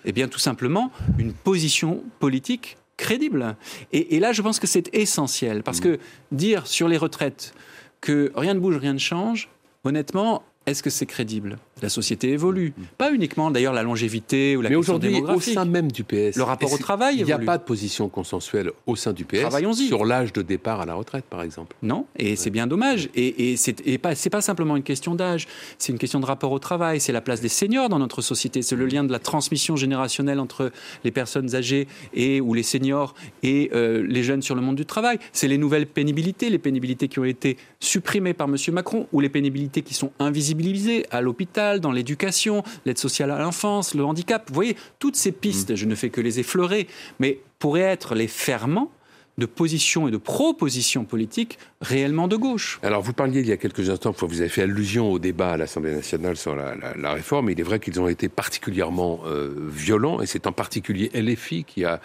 eh 0.04 0.12
bien, 0.12 0.28
tout 0.28 0.38
simplement, 0.38 0.92
une 1.18 1.32
position 1.32 2.04
politique 2.20 2.76
crédible. 2.96 3.56
Et, 3.92 4.14
et 4.14 4.20
là, 4.20 4.32
je 4.32 4.42
pense 4.42 4.60
que 4.60 4.68
c'est 4.68 4.94
essentiel, 4.94 5.62
parce 5.64 5.80
que 5.80 5.98
dire 6.30 6.66
sur 6.66 6.86
les 6.86 6.96
retraites 6.96 7.54
que 8.00 8.30
rien 8.36 8.54
ne 8.54 8.60
bouge, 8.60 8.76
rien 8.76 8.92
ne 8.92 8.98
change, 8.98 9.48
honnêtement, 9.82 10.44
est-ce 10.66 10.82
que 10.82 10.90
c'est 10.90 11.06
crédible? 11.06 11.58
La 11.82 11.88
société 11.88 12.30
évolue. 12.30 12.72
Pas 12.98 13.12
uniquement, 13.12 13.50
d'ailleurs, 13.50 13.72
la 13.72 13.82
longévité 13.82 14.56
ou 14.56 14.62
la. 14.62 14.70
Mais 14.70 14.76
aujourd'hui, 14.76 15.20
au 15.20 15.40
sein 15.40 15.64
même 15.64 15.90
du 15.90 16.04
PS, 16.04 16.36
Le 16.36 16.42
rapport 16.42 16.72
au 16.72 16.78
travail 16.78 17.16
il 17.18 17.24
n'y 17.24 17.32
a 17.32 17.38
pas 17.38 17.58
de 17.58 17.62
position 17.62 18.08
consensuelle 18.08 18.70
au 18.86 18.96
sein 18.96 19.12
du 19.12 19.24
PS 19.24 19.54
sur 19.86 20.04
l'âge 20.04 20.32
de 20.32 20.42
départ 20.42 20.80
à 20.80 20.86
la 20.86 20.94
retraite, 20.94 21.24
par 21.24 21.42
exemple. 21.42 21.76
Non, 21.82 22.06
et 22.16 22.36
c'est 22.36 22.50
bien 22.50 22.66
dommage. 22.66 23.08
Et, 23.14 23.50
et 23.50 23.56
c'est 23.56 23.86
et 23.86 23.98
pas, 23.98 24.14
c'est 24.14 24.30
pas 24.30 24.40
simplement 24.40 24.76
une 24.76 24.82
question 24.82 25.14
d'âge, 25.14 25.46
c'est 25.78 25.92
une 25.92 25.98
question 25.98 26.20
de 26.20 26.26
rapport 26.26 26.52
au 26.52 26.58
travail, 26.58 27.00
c'est 27.00 27.12
la 27.12 27.20
place 27.20 27.40
des 27.40 27.48
seniors 27.48 27.88
dans 27.88 27.98
notre 27.98 28.22
société, 28.22 28.62
c'est 28.62 28.76
le 28.76 28.86
lien 28.86 29.04
de 29.04 29.12
la 29.12 29.18
transmission 29.18 29.76
générationnelle 29.76 30.40
entre 30.40 30.70
les 31.04 31.10
personnes 31.10 31.54
âgées 31.54 31.88
et 32.12 32.40
ou 32.40 32.54
les 32.54 32.62
seniors 32.62 33.14
et 33.42 33.70
euh, 33.74 34.04
les 34.06 34.22
jeunes 34.22 34.42
sur 34.42 34.54
le 34.54 34.60
monde 34.60 34.76
du 34.76 34.86
travail. 34.86 35.18
C'est 35.32 35.48
les 35.48 35.58
nouvelles 35.58 35.86
pénibilités, 35.86 36.50
les 36.50 36.58
pénibilités 36.58 37.08
qui 37.08 37.18
ont 37.18 37.24
été 37.24 37.56
supprimées 37.80 38.34
par 38.34 38.48
M. 38.48 38.56
Macron 38.72 39.06
ou 39.12 39.20
les 39.20 39.28
pénibilités 39.28 39.82
qui 39.82 39.94
sont 39.94 40.12
invisibilisées 40.18 41.06
à 41.10 41.20
l'hôpital, 41.20 41.73
dans 41.80 41.92
l'éducation, 41.92 42.62
l'aide 42.84 42.98
sociale 42.98 43.30
à 43.30 43.38
l'enfance, 43.38 43.94
le 43.94 44.04
handicap. 44.04 44.44
Vous 44.48 44.54
voyez, 44.54 44.76
toutes 44.98 45.16
ces 45.16 45.32
pistes, 45.32 45.74
je 45.74 45.86
ne 45.86 45.94
fais 45.94 46.10
que 46.10 46.20
les 46.20 46.40
effleurer, 46.40 46.88
mais 47.18 47.40
pourraient 47.58 47.80
être 47.80 48.14
les 48.14 48.28
ferments 48.28 48.90
de 49.36 49.46
positions 49.46 50.06
et 50.06 50.10
de 50.10 50.16
propositions 50.16 51.04
politiques 51.04 51.58
réellement 51.80 52.28
de 52.28 52.36
gauche. 52.36 52.78
Alors, 52.82 53.02
vous 53.02 53.12
parliez 53.12 53.40
il 53.40 53.46
y 53.48 53.52
a 53.52 53.56
quelques 53.56 53.90
instants, 53.90 54.14
vous 54.18 54.40
avez 54.40 54.48
fait 54.48 54.62
allusion 54.62 55.10
au 55.10 55.18
débat 55.18 55.52
à 55.52 55.56
l'Assemblée 55.56 55.94
nationale 55.94 56.36
sur 56.36 56.54
la, 56.54 56.74
la- 56.76 56.94
la 56.96 57.12
réforme. 57.12 57.50
Il 57.50 57.58
est 57.58 57.64
vrai 57.64 57.80
qu'ils 57.80 58.00
ont 58.00 58.08
été 58.08 58.28
particulièrement 58.28 59.20
euh, 59.26 59.52
violents, 59.70 60.20
et 60.20 60.26
c'est 60.26 60.46
en 60.46 60.52
particulier 60.52 61.10
LFI 61.14 61.64
qui 61.64 61.84
a 61.84 62.00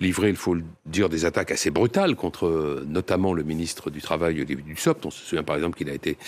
livré, 0.00 0.28
il 0.30 0.36
faut 0.36 0.54
le 0.54 0.64
dire, 0.86 1.08
des 1.08 1.24
attaques 1.24 1.52
assez 1.52 1.70
brutales 1.70 2.16
contre 2.16 2.46
euh, 2.46 2.84
notamment 2.88 3.32
le 3.32 3.42
ministre 3.44 3.90
du 3.90 4.00
Travail, 4.02 4.40
Olivier 4.40 4.56
Dussopt. 4.56 5.06
On 5.06 5.10
se 5.10 5.24
souvient 5.24 5.44
par 5.44 5.56
exemple 5.56 5.76
qu'il 5.78 5.88
a 5.88 5.94
été 5.94 6.18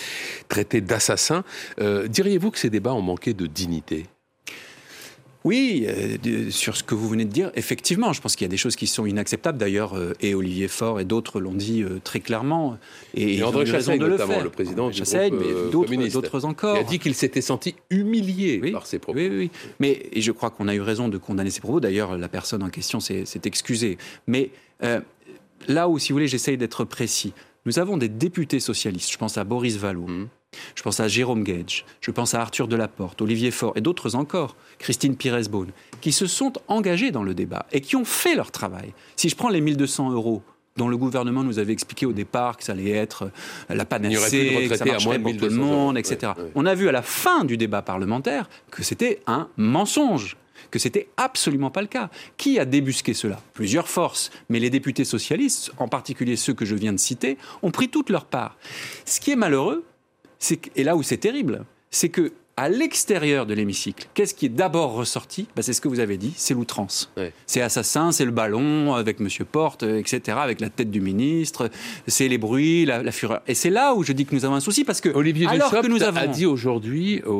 traité 0.47 0.81
d'assassin. 0.81 1.43
Euh, 1.79 2.07
Diriez-vous 2.07 2.51
que 2.51 2.59
ces 2.59 2.69
débats 2.69 2.93
ont 2.93 3.01
manqué 3.01 3.33
de 3.33 3.45
dignité? 3.45 4.05
Oui, 5.45 5.85
euh, 5.87 6.49
sur 6.49 6.75
ce 6.75 6.81
que 6.81 6.95
vous 6.95 7.07
venez 7.07 7.23
de 7.23 7.29
dire, 7.29 7.51
effectivement, 7.53 8.11
je 8.13 8.19
pense 8.19 8.35
qu'il 8.35 8.45
y 8.45 8.49
a 8.49 8.49
des 8.49 8.57
choses 8.57 8.75
qui 8.75 8.87
sont 8.87 9.05
inacceptables. 9.05 9.59
D'ailleurs, 9.59 9.95
euh, 9.95 10.13
et 10.19 10.33
Olivier 10.33 10.67
Faure 10.67 10.99
et 10.99 11.05
d'autres 11.05 11.39
l'ont 11.39 11.53
dit 11.53 11.83
euh, 11.83 12.01
très 12.03 12.19
clairement. 12.19 12.79
Et, 13.13 13.43
André 13.43 13.67
Chassaigne, 13.67 13.99
de 13.99 14.05
le 14.05 14.11
notamment, 14.13 14.33
faire. 14.33 14.43
le 14.43 14.49
président 14.49 14.89
du 14.89 14.97
Chassaigne, 14.97 15.35
groupe, 15.69 15.87
mais 15.87 16.09
d'autres, 16.09 16.45
encore. 16.45 16.77
Il 16.77 16.79
a 16.79 16.83
dit 16.83 16.97
qu'il 16.97 17.13
s'était 17.13 17.41
senti 17.41 17.75
humilié 17.91 18.59
Oui, 18.61 18.71
par 18.71 18.87
ses 18.87 18.97
propos. 18.97 19.19
Oui, 19.19 19.29
oui. 19.29 19.51
Mais 19.79 20.07
et 20.11 20.21
je 20.21 20.31
crois 20.31 20.49
qu'on 20.49 20.67
a 20.67 20.73
eu 20.73 20.81
raison 20.81 21.09
de 21.09 21.19
condamner 21.19 21.51
ces 21.51 21.61
propos. 21.61 21.79
D'ailleurs, 21.79 22.17
la 22.17 22.27
personne 22.27 22.63
en 22.63 22.69
question 22.69 22.99
s'est 22.99 23.25
excusée. 23.43 23.99
Mais 24.25 24.49
là 25.67 25.87
où, 25.87 25.99
si 25.99 26.11
vous 26.11 26.15
voulez, 26.15 26.27
j'essaye 26.27 26.57
d'être 26.57 26.85
précis. 26.85 27.33
Nous 27.67 27.77
avons 27.77 27.97
des 27.97 28.09
députés 28.09 28.59
socialistes. 28.59 29.11
Je 29.11 29.17
pense 29.17 29.37
à 29.37 29.43
Boris 29.43 29.77
Vallaud. 29.77 30.07
Mhm. 30.07 30.27
Je 30.75 30.83
pense 30.83 30.99
à 30.99 31.07
Jérôme 31.07 31.43
Gage. 31.43 31.85
Je 32.01 32.11
pense 32.11 32.33
à 32.33 32.41
Arthur 32.41 32.67
Delaporte, 32.67 33.21
Olivier 33.21 33.51
Faure 33.51 33.73
et 33.75 33.81
d'autres 33.81 34.15
encore, 34.15 34.55
Christine 34.79 35.15
Pires-Beaune, 35.15 35.71
qui 36.01 36.11
se 36.11 36.27
sont 36.27 36.53
engagés 36.67 37.11
dans 37.11 37.23
le 37.23 37.33
débat 37.33 37.65
et 37.71 37.81
qui 37.81 37.95
ont 37.95 38.05
fait 38.05 38.35
leur 38.35 38.51
travail. 38.51 38.93
Si 39.15 39.29
je 39.29 39.35
prends 39.35 39.49
les 39.49 39.61
1200 39.61 40.11
euros 40.11 40.41
dont 40.77 40.87
le 40.89 40.97
gouvernement 40.97 41.43
nous 41.43 41.57
avait 41.57 41.71
expliqué 41.71 42.05
au 42.05 42.11
départ 42.11 42.57
que 42.57 42.63
ça 42.63 42.73
allait 42.73 42.89
être 42.89 43.31
la 43.69 43.85
plus 43.85 43.99
de 43.99 44.07
panacée, 44.07 44.67
que 44.69 44.75
ça 44.75 44.83
marcherait 44.83 45.19
pour 45.19 45.31
tout 45.31 45.45
le 45.45 45.49
1200 45.49 45.61
euros. 45.61 45.71
monde, 45.71 45.97
etc. 45.97 46.33
Ouais, 46.35 46.43
ouais. 46.43 46.51
On 46.55 46.65
a 46.65 46.75
vu 46.75 46.89
à 46.89 46.91
la 46.91 47.01
fin 47.01 47.45
du 47.45 47.55
débat 47.55 47.81
parlementaire 47.81 48.49
que 48.71 48.83
c'était 48.83 49.21
un 49.25 49.47
mensonge 49.55 50.35
que 50.71 50.79
c'était 50.79 51.09
absolument 51.17 51.69
pas 51.69 51.81
le 51.81 51.87
cas. 51.87 52.09
Qui 52.37 52.59
a 52.59 52.65
débusqué 52.65 53.13
cela? 53.13 53.39
Plusieurs 53.53 53.87
forces, 53.87 54.31
mais 54.49 54.59
les 54.59 54.69
députés 54.69 55.05
socialistes, 55.05 55.71
en 55.77 55.87
particulier 55.87 56.35
ceux 56.35 56.53
que 56.53 56.65
je 56.65 56.75
viens 56.75 56.93
de 56.93 56.99
citer, 56.99 57.37
ont 57.61 57.71
pris 57.71 57.89
toute 57.89 58.09
leur 58.09 58.25
part. 58.25 58.57
Ce 59.05 59.19
qui 59.19 59.31
est 59.31 59.35
malheureux, 59.35 59.85
et 60.75 60.83
là 60.83 60.95
où 60.95 61.03
c'est 61.03 61.17
terrible, 61.17 61.65
c'est 61.89 62.09
que 62.09 62.33
à 62.57 62.69
l'extérieur 62.69 63.45
de 63.45 63.53
l'hémicycle, 63.53 64.07
qu'est-ce 64.13 64.33
qui 64.33 64.45
est 64.45 64.49
d'abord 64.49 64.93
ressorti? 64.93 65.45
Ben, 65.57 65.61
C'est 65.61 65.73
ce 65.73 65.81
que 65.81 65.89
vous 65.89 65.99
avez 65.99 66.15
dit, 66.15 66.31
c'est 66.37 66.53
l'outrance. 66.53 67.11
Ouais. 67.17 67.33
C'est 67.45 67.59
assassin, 67.61 68.13
c'est 68.13 68.23
le 68.23 68.31
ballon 68.31 68.93
avec 68.93 69.19
Monsieur 69.19 69.43
Porte, 69.43 69.83
euh, 69.83 69.97
etc., 69.99 70.37
avec 70.41 70.61
la 70.61 70.69
tête 70.69 70.89
du 70.89 71.01
ministre, 71.01 71.69
c'est 72.07 72.29
les 72.29 72.37
bruits, 72.37 72.85
la, 72.85 73.03
la 73.03 73.11
fureur. 73.11 73.41
Et 73.47 73.55
c'est 73.55 73.69
là 73.69 73.93
où 73.93 74.03
je 74.03 74.13
dis 74.13 74.25
que 74.25 74.33
nous 74.33 74.45
avons 74.45 74.55
un 74.55 74.61
souci, 74.61 74.85
parce 74.85 75.01
que 75.01 75.09
Olivier 75.09 75.47
alors 75.47 75.69
Dussopt 75.69 75.85
que 75.87 75.91
nous 75.91 76.01
avons... 76.03 76.17
a 76.17 76.27
dit 76.27 76.45
aujourd'hui 76.45 77.21
aux, 77.25 77.31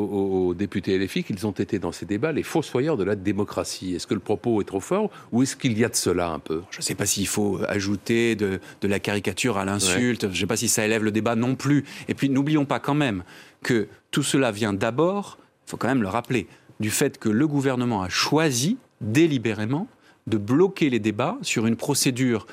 aux- 0.50 0.53
députés 0.53 0.98
LFI 0.98 1.24
qu'ils 1.24 1.48
ont 1.48 1.51
été 1.51 1.79
dans 1.79 1.93
ces 1.93 2.05
débats 2.05 2.34
les 2.34 2.43
fossoyeurs 2.43 2.98
de 2.98 3.05
la 3.05 3.15
démocratie. 3.15 3.95
Est-ce 3.95 4.07
que 4.07 4.13
le 4.15 4.19
propos 4.19 4.60
est 4.62 4.65
trop 4.65 4.81
fort 4.81 5.10
ou 5.31 5.43
est-ce 5.43 5.55
qu'il 5.55 5.77
y 5.79 5.86
a 5.86 5.89
de 5.89 5.95
cela 5.95 6.27
un 6.29 6.39
peu? 6.39 6.62
Je 6.72 6.79
ne 6.79 6.84
sais 6.84 6.95
pas 6.95 7.05
s'il 7.05 7.27
faut 7.27 7.60
ajouter 7.69 8.36
de, 8.36 8.60
de 8.81 8.88
la 8.89 9.00
caricature 9.00 9.57
à 9.57 9.63
l'insulte. 9.63 10.24
Je 10.24 10.27
ne 10.27 10.34
sais 10.36 10.45
pas 10.45 10.57
si 10.57 10.67
ça 10.67 10.84
élève 10.86 11.03
le 11.05 11.12
débat 11.12 11.36
non 11.36 11.55
plus. 11.55 11.86
Et 12.10 12.13
puis 12.15 12.29
n'oublions 12.29 12.65
pas 12.65 12.79
quand 12.79 12.93
même 12.95 13.24
que 13.64 13.88
tout 14.12 14.24
cela 14.24 14.52
vient 14.52 14.74
d'abord, 14.74 15.38
il 15.66 15.72
faut 15.72 15.78
quand 15.78 15.88
même 15.88 16.02
le 16.02 16.08
rappeler, 16.08 16.48
du 16.80 16.90
fait 16.90 17.18
que 17.18 17.30
le 17.30 17.48
gouvernement 17.48 18.02
a 18.04 18.10
choisi 18.10 18.78
délibérément 19.02 19.88
de 20.28 20.38
bloquer 20.38 20.90
les 20.90 21.00
débats 21.00 21.38
sur 21.42 21.66
une 21.66 21.76
procédure 21.76 22.48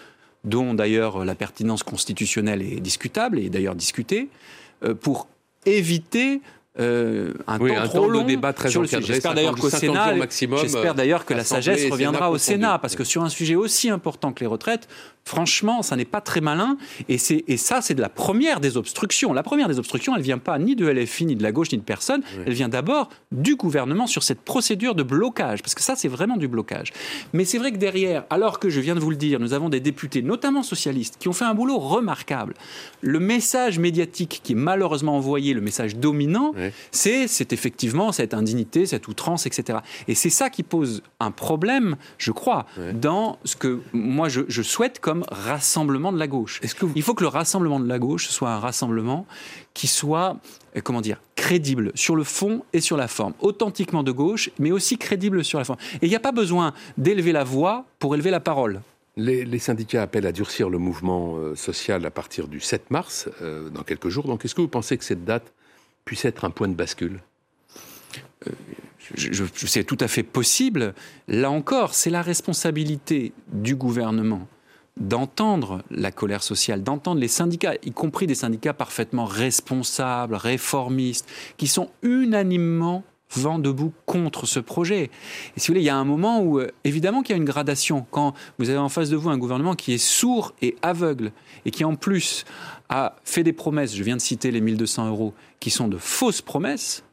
dont 0.44 0.74
d'ailleurs 0.74 1.24
la 1.24 1.34
pertinence 1.34 1.82
constitutionnelle 1.82 2.62
est 2.62 2.80
discutable 2.80 3.38
et 3.38 3.48
d'ailleurs 3.48 3.74
discutée, 3.74 4.28
euh, 4.84 4.94
pour 4.94 5.28
éviter 5.64 6.40
euh, 6.80 7.34
un 7.46 7.58
Oui, 7.58 7.70
temps 7.70 7.80
un 7.80 7.84
trop 7.84 7.98
temps 7.98 8.06
de 8.06 8.12
long 8.12 8.24
débat 8.24 8.54
très 8.54 8.70
sur 8.70 8.80
le 8.80 8.86
sujet. 8.86 9.02
J'espère 9.02 9.34
d'ailleurs 9.34 9.58
50 9.58 9.60
qu'au 9.60 9.68
50 9.68 10.30
Sénat, 10.30 10.58
j'espère 10.62 10.94
d'ailleurs 10.94 11.26
que 11.26 11.34
la 11.34 11.44
sagesse 11.44 11.90
reviendra 11.90 12.30
au. 12.30 12.38
Sénat, 12.38 12.78
parce 12.78 12.96
que 12.96 13.04
sur 13.04 13.22
un 13.22 13.28
sujet 13.28 13.54
aussi 13.54 13.90
important 13.90 14.32
que 14.32 14.40
les 14.40 14.46
retraites, 14.46 14.88
franchement, 15.24 15.82
ça 15.82 15.96
n'est 15.96 16.06
pas 16.06 16.20
très 16.20 16.40
malin. 16.40 16.78
Et 17.08 17.18
ça, 17.18 17.80
c'est 17.82 17.94
de 17.94 18.00
la 18.00 18.08
première 18.08 18.58
des 18.58 18.76
obstructions. 18.76 19.32
La 19.32 19.42
première 19.42 19.68
des 19.68 19.78
obstructions, 19.78 20.16
elle 20.16 20.22
vient 20.22 20.38
pas 20.38 20.58
ni 20.58 20.74
de 20.74 20.88
LFI, 20.88 21.26
ni 21.26 21.36
de 21.36 21.42
la 21.42 21.52
gauche, 21.52 21.72
ni 21.72 21.78
de 21.78 21.82
personne. 21.82 22.22
Elle 22.46 22.54
vient 22.54 22.70
d'abord 22.70 23.10
du 23.30 23.56
gouvernement 23.56 24.06
sur 24.06 24.22
cette 24.22 24.40
procédure 24.40 24.94
de 24.94 25.02
blocage, 25.02 25.62
parce 25.62 25.74
que 25.74 25.82
ça, 25.82 25.94
c'est 25.94 26.08
vraiment 26.08 26.38
du 26.38 26.48
blocage. 26.48 26.92
Mais 27.34 27.44
c'est 27.44 27.58
vrai 27.58 27.72
que 27.72 27.76
derrière, 27.76 28.24
alors 28.30 28.58
que 28.58 28.70
je 28.70 28.80
viens 28.80 28.94
de 28.94 29.00
vous 29.00 29.10
le 29.10 29.16
dire, 29.16 29.40
nous 29.40 29.52
avons 29.52 29.68
des 29.68 29.80
députés, 29.80 30.22
notamment 30.22 30.62
socialistes, 30.62 31.16
qui 31.18 31.28
ont 31.28 31.32
fait 31.32 31.44
un 31.44 31.54
boulot 31.54 31.78
remarquable. 31.78 32.54
Le 33.02 33.20
message 33.20 33.78
médiatique 33.78 34.40
qui 34.42 34.52
est 34.52 34.56
malheureusement 34.56 35.16
envoyé, 35.16 35.52
le 35.54 35.60
message 35.60 35.96
dominant, 35.96 36.54
C'est, 36.90 37.28
c'est 37.28 37.52
effectivement 37.52 38.12
cette 38.12 38.34
indignité, 38.34 38.86
cette 38.86 39.08
outrance, 39.08 39.46
etc. 39.46 39.80
Et 40.08 40.14
c'est 40.14 40.30
ça 40.30 40.50
qui 40.50 40.62
pose 40.62 41.02
un 41.20 41.30
problème, 41.30 41.96
je 42.18 42.32
crois, 42.32 42.66
dans 42.94 43.38
ce 43.44 43.56
que 43.56 43.80
moi 43.92 44.28
je, 44.28 44.62
souhaite 44.62 45.00
comme 45.00 45.24
rassemblement 45.28 46.12
de 46.12 46.18
la 46.18 46.28
gauche. 46.28 46.60
Il 46.94 47.02
faut 47.02 47.14
que 47.14 47.24
le 47.24 47.28
rassemblement 47.28 47.80
de 47.80 47.88
la 47.88 47.98
gauche 47.98 48.28
soit 48.28 48.50
un 48.50 48.58
rassemblement 48.58 49.26
qui 49.74 49.86
soit, 49.86 50.36
euh, 50.76 50.80
comment 50.82 51.00
dire, 51.00 51.20
crédible 51.36 51.92
sur 51.94 52.16
le 52.16 52.24
fond 52.24 52.64
et 52.72 52.80
sur 52.80 52.96
la 52.96 53.08
forme, 53.08 53.34
authentiquement 53.40 54.02
de 54.02 54.12
gauche, 54.12 54.50
mais 54.58 54.70
aussi 54.70 54.98
crédible 54.98 55.44
sur 55.44 55.58
la 55.58 55.64
forme. 55.64 55.78
Et 55.94 56.06
il 56.06 56.08
n'y 56.08 56.16
a 56.16 56.20
pas 56.20 56.32
besoin 56.32 56.72
d'élever 56.98 57.32
la 57.32 57.44
voix 57.44 57.84
pour 57.98 58.14
élever 58.14 58.30
la 58.30 58.40
parole. 58.40 58.80
Les, 59.16 59.58
syndicats 59.58 60.02
appellent 60.02 60.26
à 60.26 60.32
durcir 60.32 60.70
le 60.70 60.78
mouvement 60.78 61.36
euh, 61.36 61.54
social 61.54 62.06
à 62.06 62.10
partir 62.10 62.48
du 62.48 62.60
7 62.60 62.90
mars, 62.90 63.28
euh, 63.42 63.68
dans 63.68 63.82
quelques 63.82 64.08
jours. 64.08 64.26
Donc 64.26 64.44
est-ce 64.44 64.54
que 64.54 64.62
vous 64.62 64.68
pensez 64.68 64.96
que 64.96 65.04
cette 65.04 65.24
date 65.24 65.52
puisse 66.04 66.24
être 66.24 66.44
un 66.44 66.50
point 66.50 66.68
de 66.68 66.74
bascule 66.74 67.20
je, 69.14 69.44
c'est 69.66 69.84
tout 69.84 69.98
à 70.00 70.08
fait 70.08 70.22
possible. 70.22 70.94
Là 71.28 71.50
encore, 71.50 71.94
c'est 71.94 72.10
la 72.10 72.22
responsabilité 72.22 73.32
du 73.48 73.74
gouvernement 73.76 74.46
d'entendre 74.98 75.82
la 75.90 76.10
colère 76.10 76.42
sociale, 76.42 76.82
d'entendre 76.82 77.18
les 77.18 77.28
syndicats, 77.28 77.74
y 77.82 77.92
compris 77.92 78.26
des 78.26 78.34
syndicats 78.34 78.74
parfaitement 78.74 79.24
responsables, 79.24 80.34
réformistes, 80.34 81.26
qui 81.56 81.66
sont 81.66 81.90
unanimement 82.02 83.02
vent 83.34 83.58
debout 83.58 83.92
contre 84.06 84.46
ce 84.46 84.60
projet. 84.60 85.10
Et 85.56 85.60
si 85.60 85.68
vous 85.68 85.72
voulez, 85.72 85.80
il 85.80 85.86
y 85.86 85.90
a 85.90 85.96
un 85.96 86.04
moment 86.04 86.40
où, 86.40 86.58
euh, 86.58 86.70
évidemment 86.84 87.22
qu'il 87.22 87.34
y 87.34 87.38
a 87.38 87.38
une 87.38 87.44
gradation. 87.44 88.06
Quand 88.10 88.34
vous 88.58 88.68
avez 88.70 88.78
en 88.78 88.88
face 88.88 89.10
de 89.10 89.16
vous 89.16 89.30
un 89.30 89.38
gouvernement 89.38 89.74
qui 89.74 89.92
est 89.92 89.98
sourd 89.98 90.54
et 90.62 90.76
aveugle, 90.82 91.32
et 91.64 91.70
qui 91.70 91.84
en 91.84 91.96
plus 91.96 92.44
a 92.88 93.16
fait 93.24 93.42
des 93.42 93.52
promesses, 93.52 93.94
je 93.94 94.02
viens 94.02 94.16
de 94.16 94.20
citer 94.20 94.50
les 94.50 94.60
1200 94.60 95.08
euros, 95.08 95.34
qui 95.60 95.70
sont 95.70 95.88
de 95.88 95.98
fausses 95.98 96.42
promesses, 96.42 97.04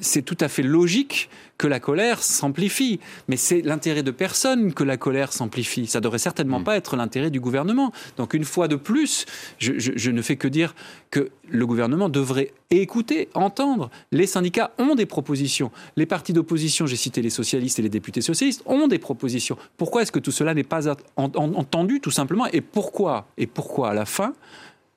c'est 0.00 0.22
tout 0.22 0.36
à 0.40 0.48
fait 0.48 0.62
logique 0.62 1.28
que 1.58 1.66
la 1.66 1.80
colère 1.80 2.22
s'amplifie. 2.22 3.00
Mais 3.28 3.36
c'est 3.36 3.62
l'intérêt 3.62 4.02
de 4.02 4.10
personne 4.10 4.72
que 4.74 4.84
la 4.84 4.96
colère 4.96 5.32
s'amplifie. 5.32 5.86
Ça 5.86 6.00
devrait 6.00 6.18
certainement 6.18 6.60
mm. 6.60 6.64
pas 6.64 6.76
être 6.76 6.96
l'intérêt 6.96 7.30
du 7.30 7.40
gouvernement. 7.40 7.92
Donc 8.16 8.34
une 8.34 8.44
fois 8.44 8.68
de 8.68 8.76
plus, 8.76 9.26
je, 9.58 10.10
ne 10.10 10.22
fais 10.22 10.36
que 10.36 10.48
dire 10.48 10.74
que 11.10 11.30
le 11.48 11.66
gouvernement 11.66 12.08
devrait 12.08 12.52
écouter, 12.70 13.28
entendre. 13.34 13.90
Les 14.10 14.26
syndicats 14.26 14.72
ont 14.78 14.94
des 14.94 15.06
propositions. 15.06 15.70
Les 15.96 16.06
partis 16.06 16.32
d'opposition, 16.32 16.86
j'ai 16.86 16.96
cité 16.96 17.22
les 17.22 17.30
socialistes 17.30 17.78
et 17.78 17.82
les 17.82 17.88
députés 17.88 18.20
socialistes, 18.20 18.62
ont 18.66 18.88
des 18.88 18.98
propositions. 18.98 19.56
Pourquoi 19.76 20.02
est-ce 20.02 20.12
que 20.12 20.18
tout 20.18 20.32
cela 20.32 20.54
n'est 20.54 20.64
pas 20.64 20.94
entendu 21.16 22.00
tout 22.00 22.10
simplement? 22.10 22.46
Et 22.52 22.60
pourquoi? 22.60 23.28
Et 23.38 23.46
pourquoi 23.46 23.90
à 23.90 23.94
la 23.94 24.06
fin 24.06 24.34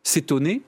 s'étonner 0.03 0.61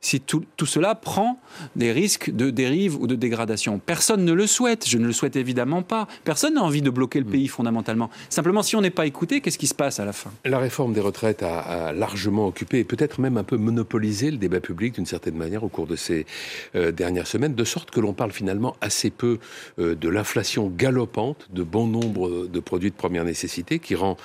si 0.00 0.20
tout, 0.20 0.44
cela 0.64 0.94
prend 0.94 1.38
des 1.76 1.92
risques 1.92 2.30
de 2.30 2.50
dérive 2.50 3.00
ou 3.00 3.06
de 3.06 3.14
dégradation. 3.14 3.78
Personne 3.78 4.24
ne 4.24 4.32
le 4.32 4.46
souhaite, 4.46 4.88
je 4.88 4.98
ne 4.98 5.06
le 5.06 5.12
souhaite 5.12 5.36
évidemment 5.36 5.82
pas. 5.82 6.06
Personne 6.24 6.54
n'a 6.54 6.62
envie 6.62 6.82
de 6.82 6.90
bloquer 6.90 7.18
le 7.18 7.26
pays 7.26 7.48
fondamentalement. 7.48 8.10
Simplement, 8.28 8.62
si 8.62 8.76
on 8.76 8.80
n'est 8.80 8.90
pas 8.90 9.06
écouté, 9.06 9.40
qu'est-ce 9.40 9.58
qui 9.58 9.66
se 9.66 9.74
passe 9.74 10.00
à 10.00 10.04
la 10.04 10.12
fin? 10.12 10.30
La 10.44 10.58
réforme 10.58 10.92
des 10.92 11.00
retraites 11.00 11.42
a, 11.42 11.92
largement 11.92 12.46
occupé 12.46 12.78
et 12.78 12.84
peut-être 12.84 13.20
même 13.20 13.36
un 13.36 13.44
peu 13.44 13.56
monopolisé 13.56 14.30
le 14.30 14.36
débat 14.36 14.60
public 14.60 14.94
d'une 14.94 15.06
certaine 15.06 15.36
manière 15.36 15.64
au 15.64 15.68
cours 15.68 15.86
de 15.86 15.96
ces 15.96 16.26
euh, 16.74 16.92
dernières 16.92 17.26
semaines, 17.26 17.54
de 17.54 17.64
sorte 17.64 17.90
que 17.90 18.00
l'on 18.00 18.12
parle 18.12 18.32
finalement 18.32 18.76
assez 18.80 19.10
peu 19.10 19.38
euh, 19.78 19.94
de 19.94 20.08
l'inflation 20.08 20.68
galopante 20.68 21.48
de 21.52 21.62
bon 21.62 21.86
nombre 21.86 22.46
de 22.46 22.60
produits 22.60 22.90
de 22.90 22.96
première 22.96 23.24
nécessité 23.24 23.78
qui 23.78 23.94
rend 23.94 24.16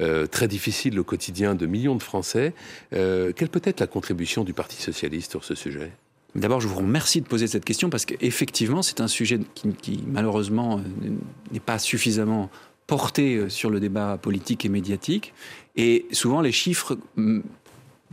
euh, 0.00 0.26
très 0.26 0.48
difficile 0.48 0.94
le 0.94 1.02
quotidien 1.02 1.54
de 1.54 1.66
millions 1.66 1.96
de 1.96 2.02
Français. 2.02 2.52
quelle 2.90 3.48
peut 3.48 3.62
être 3.64 3.80
la 3.80 3.86
contribution 3.86 4.44
du 4.44 4.52
Parti 4.52 4.80
sur 5.20 5.44
ce 5.44 5.54
sujet 5.54 5.92
D'abord, 6.34 6.60
je 6.60 6.66
vous 6.66 6.78
remercie 6.78 7.20
de 7.20 7.26
poser 7.26 7.46
cette 7.46 7.64
question 7.64 7.90
parce 7.90 8.04
qu'effectivement, 8.04 8.82
c'est 8.82 9.00
un 9.00 9.06
sujet 9.06 9.38
qui, 9.54 10.02
malheureusement 10.06 10.78
euh, 10.78 11.10
n'est 11.52 11.60
pas 11.60 11.78
suffisamment 11.78 12.50
porté 12.88 13.36
euh, 13.36 13.48
sur 13.48 13.70
le 13.70 13.78
débat 13.78 14.18
politique 14.20 14.64
et 14.64 14.68
médiatique. 14.68 15.32
Et 15.76 16.06
souvent, 16.10 16.40
les 16.40 16.50
chiffres 16.50 16.98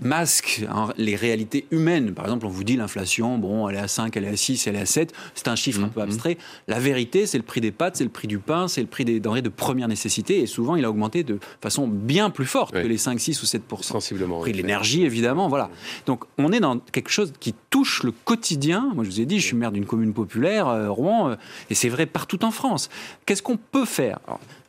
masque 0.02 0.66
hein, 0.70 0.90
les 0.98 1.16
réalités 1.16 1.66
humaines. 1.72 2.14
Par 2.14 2.26
exemple, 2.26 2.46
on 2.46 2.50
vous 2.50 2.64
dit 2.64 2.76
l'inflation, 2.76 3.38
bon, 3.38 3.70
elle 3.70 3.76
est 3.76 3.80
à 3.80 3.88
5, 3.88 4.16
elle 4.18 4.26
est 4.26 4.30
à 4.30 4.36
6, 4.36 4.68
elle 4.68 4.76
est 4.76 4.82
à 4.82 4.86
7. 4.86 5.14
C'est 5.36 5.48
un 5.48 5.56
chiffre 5.56 5.84
un 5.84 5.88
peu 5.88 6.00
mmh. 6.00 6.04
abstrait. 6.04 6.38
La 6.68 6.80
vérité, 6.80 7.26
c'est 7.26 7.38
le 7.38 7.44
prix 7.44 7.62
des 7.62 7.72
pâtes, 7.72 7.96
c'est 7.96 8.04
le 8.04 8.10
prix 8.10 8.28
du 8.28 8.40
pain, 8.40 8.68
c'est 8.68 8.82
le 8.82 8.88
prix 8.88 9.06
des 9.06 9.20
denrées 9.20 9.42
de 9.42 9.50
première 9.50 9.88
nécessité. 9.88 10.42
Et 10.42 10.48
souvent, 10.48 10.76
il 10.76 10.86
a 10.86 10.90
augmenté 10.90 11.24
de 11.24 11.40
façon 11.62 11.88
bien 11.88 12.30
plus 12.30 12.46
forte 12.46 12.74
que 12.74 12.88
les 12.88 12.98
5, 12.98 13.20
6 13.20 13.42
ou 13.42 13.46
7 13.46 13.62
Sensiblement. 13.82 14.38
Le 14.38 14.42
prix 14.42 14.52
de 14.52 14.58
l'énergie, 14.58 15.04
évidemment. 15.04 15.48
Voilà. 15.48 15.70
Donc, 16.06 16.24
on 16.38 16.52
est 16.52 16.60
dans 16.60 16.80
quelque 16.80 17.10
chose 17.10 17.34
qui 17.40 17.54
touche 17.70 18.04
le 18.04 18.12
quotidien. 18.12 18.92
Moi, 18.96 19.04
je 19.04 19.10
vous 19.10 19.22
ai 19.22 19.26
dit, 19.26 19.40
je 19.40 19.46
suis 19.46 19.56
maire 19.56 19.72
d'une 19.72 19.86
commune 19.86 20.14
populaire, 20.14 20.68
euh, 20.68 20.90
Rouen, 20.90 21.30
euh, 21.30 21.36
et 21.70 21.76
c'est 21.76 21.90
vrai 21.90 22.06
partout 22.06 22.44
en 22.44 22.52
France. 22.52 22.90
Qu'est-ce 23.26 23.44
qu'on 23.44 23.58
peut 23.58 23.86
faire? 23.86 24.20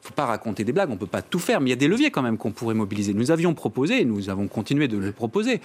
Ne 0.03 0.09
faut 0.09 0.15
pas 0.15 0.27
raconter 0.27 0.65
des 0.65 0.73
blagues, 0.73 0.91
on 0.91 0.95
ne 0.95 0.99
peut 0.99 1.07
pas 1.07 1.23
tout 1.23 1.39
faire, 1.39 1.61
mais 1.61 1.69
il 1.69 1.71
y 1.71 1.75
a 1.75 1.77
des 1.77 1.89
leviers 1.89 2.11
quand 2.11 2.23
même 2.23 2.37
qu'on 2.37 2.51
pourrait 2.51 2.75
mobiliser. 2.75 3.15
Nous 3.15 3.31
avions 3.31 3.55
proposé, 3.55 4.03
et 4.03 4.05
nous 4.05 4.31
avons 4.31 4.49
continué 4.49 4.89
de 4.89 4.99
le 4.99 5.13
proposer, 5.13 5.61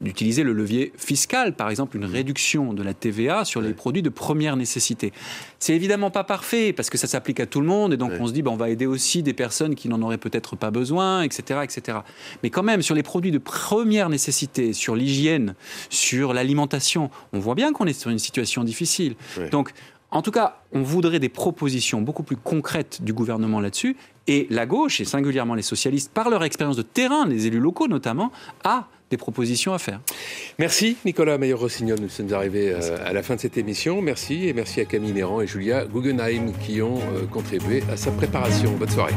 d'utiliser 0.00 0.42
le 0.42 0.52
levier 0.52 0.92
fiscal, 0.96 1.54
par 1.54 1.70
exemple 1.70 1.96
une 1.96 2.04
réduction 2.04 2.72
de 2.72 2.82
la 2.82 2.94
TVA 2.94 3.44
sur 3.44 3.60
les 3.60 3.72
produits 3.72 4.02
de 4.02 4.08
première 4.08 4.56
nécessité. 4.56 5.12
C'est 5.58 5.74
évidemment 5.74 6.10
pas 6.10 6.24
parfait 6.24 6.72
parce 6.72 6.90
que 6.90 6.98
ça 6.98 7.06
s'applique 7.06 7.40
à 7.40 7.46
tout 7.46 7.60
le 7.60 7.66
monde 7.66 7.92
et 7.92 7.96
donc 7.96 8.12
on 8.18 8.26
se 8.26 8.32
dit 8.32 8.42
ben, 8.42 8.50
on 8.50 8.56
va 8.56 8.68
aider 8.70 8.86
aussi 8.86 9.22
des 9.22 9.32
personnes 9.32 9.74
qui 9.74 9.88
n'en 9.88 10.02
auraient 10.02 10.18
peut-être 10.18 10.56
pas 10.56 10.70
besoin, 10.70 11.22
etc., 11.22 11.60
etc. 11.62 11.98
Mais 12.42 12.50
quand 12.50 12.62
même 12.62 12.82
sur 12.82 12.94
les 12.94 13.02
produits 13.02 13.30
de 13.30 13.38
première 13.38 14.08
nécessité, 14.08 14.72
sur 14.72 14.94
l'hygiène, 14.96 15.54
sur 15.90 16.34
l'alimentation, 16.34 17.10
on 17.32 17.38
voit 17.38 17.54
bien 17.54 17.72
qu'on 17.72 17.86
est 17.86 17.98
sur 17.98 18.10
une 18.10 18.18
situation 18.18 18.64
difficile. 18.64 19.14
Donc 19.52 19.72
en 20.14 20.22
tout 20.22 20.30
cas, 20.30 20.60
on 20.72 20.80
voudrait 20.80 21.18
des 21.18 21.28
propositions 21.28 22.00
beaucoup 22.00 22.22
plus 22.22 22.36
concrètes 22.36 23.02
du 23.02 23.12
gouvernement 23.12 23.60
là-dessus. 23.60 23.96
Et 24.28 24.46
la 24.48 24.64
gauche, 24.64 25.00
et 25.00 25.04
singulièrement 25.04 25.54
les 25.54 25.62
socialistes, 25.62 26.10
par 26.12 26.30
leur 26.30 26.44
expérience 26.44 26.76
de 26.76 26.82
terrain, 26.82 27.26
les 27.26 27.46
élus 27.46 27.58
locaux 27.58 27.88
notamment, 27.88 28.30
a 28.62 28.86
des 29.10 29.16
propositions 29.16 29.74
à 29.74 29.78
faire. 29.78 30.00
Merci 30.58 30.96
Nicolas 31.04 31.36
Meyer-Rossignol, 31.36 31.98
nous 32.00 32.08
sommes 32.08 32.32
arrivés 32.32 32.70
euh, 32.72 32.96
à 33.04 33.12
la 33.12 33.22
fin 33.22 33.34
de 33.34 33.40
cette 33.40 33.58
émission. 33.58 34.00
Merci 34.00 34.48
et 34.48 34.52
merci 34.52 34.80
à 34.80 34.84
Camille 34.84 35.12
Néran 35.12 35.40
et 35.40 35.46
Julia 35.46 35.84
Guggenheim 35.84 36.52
qui 36.64 36.80
ont 36.80 36.98
euh, 36.98 37.26
contribué 37.26 37.82
à 37.90 37.96
sa 37.96 38.12
préparation. 38.12 38.72
Bonne 38.78 38.90
soirée. 38.90 39.14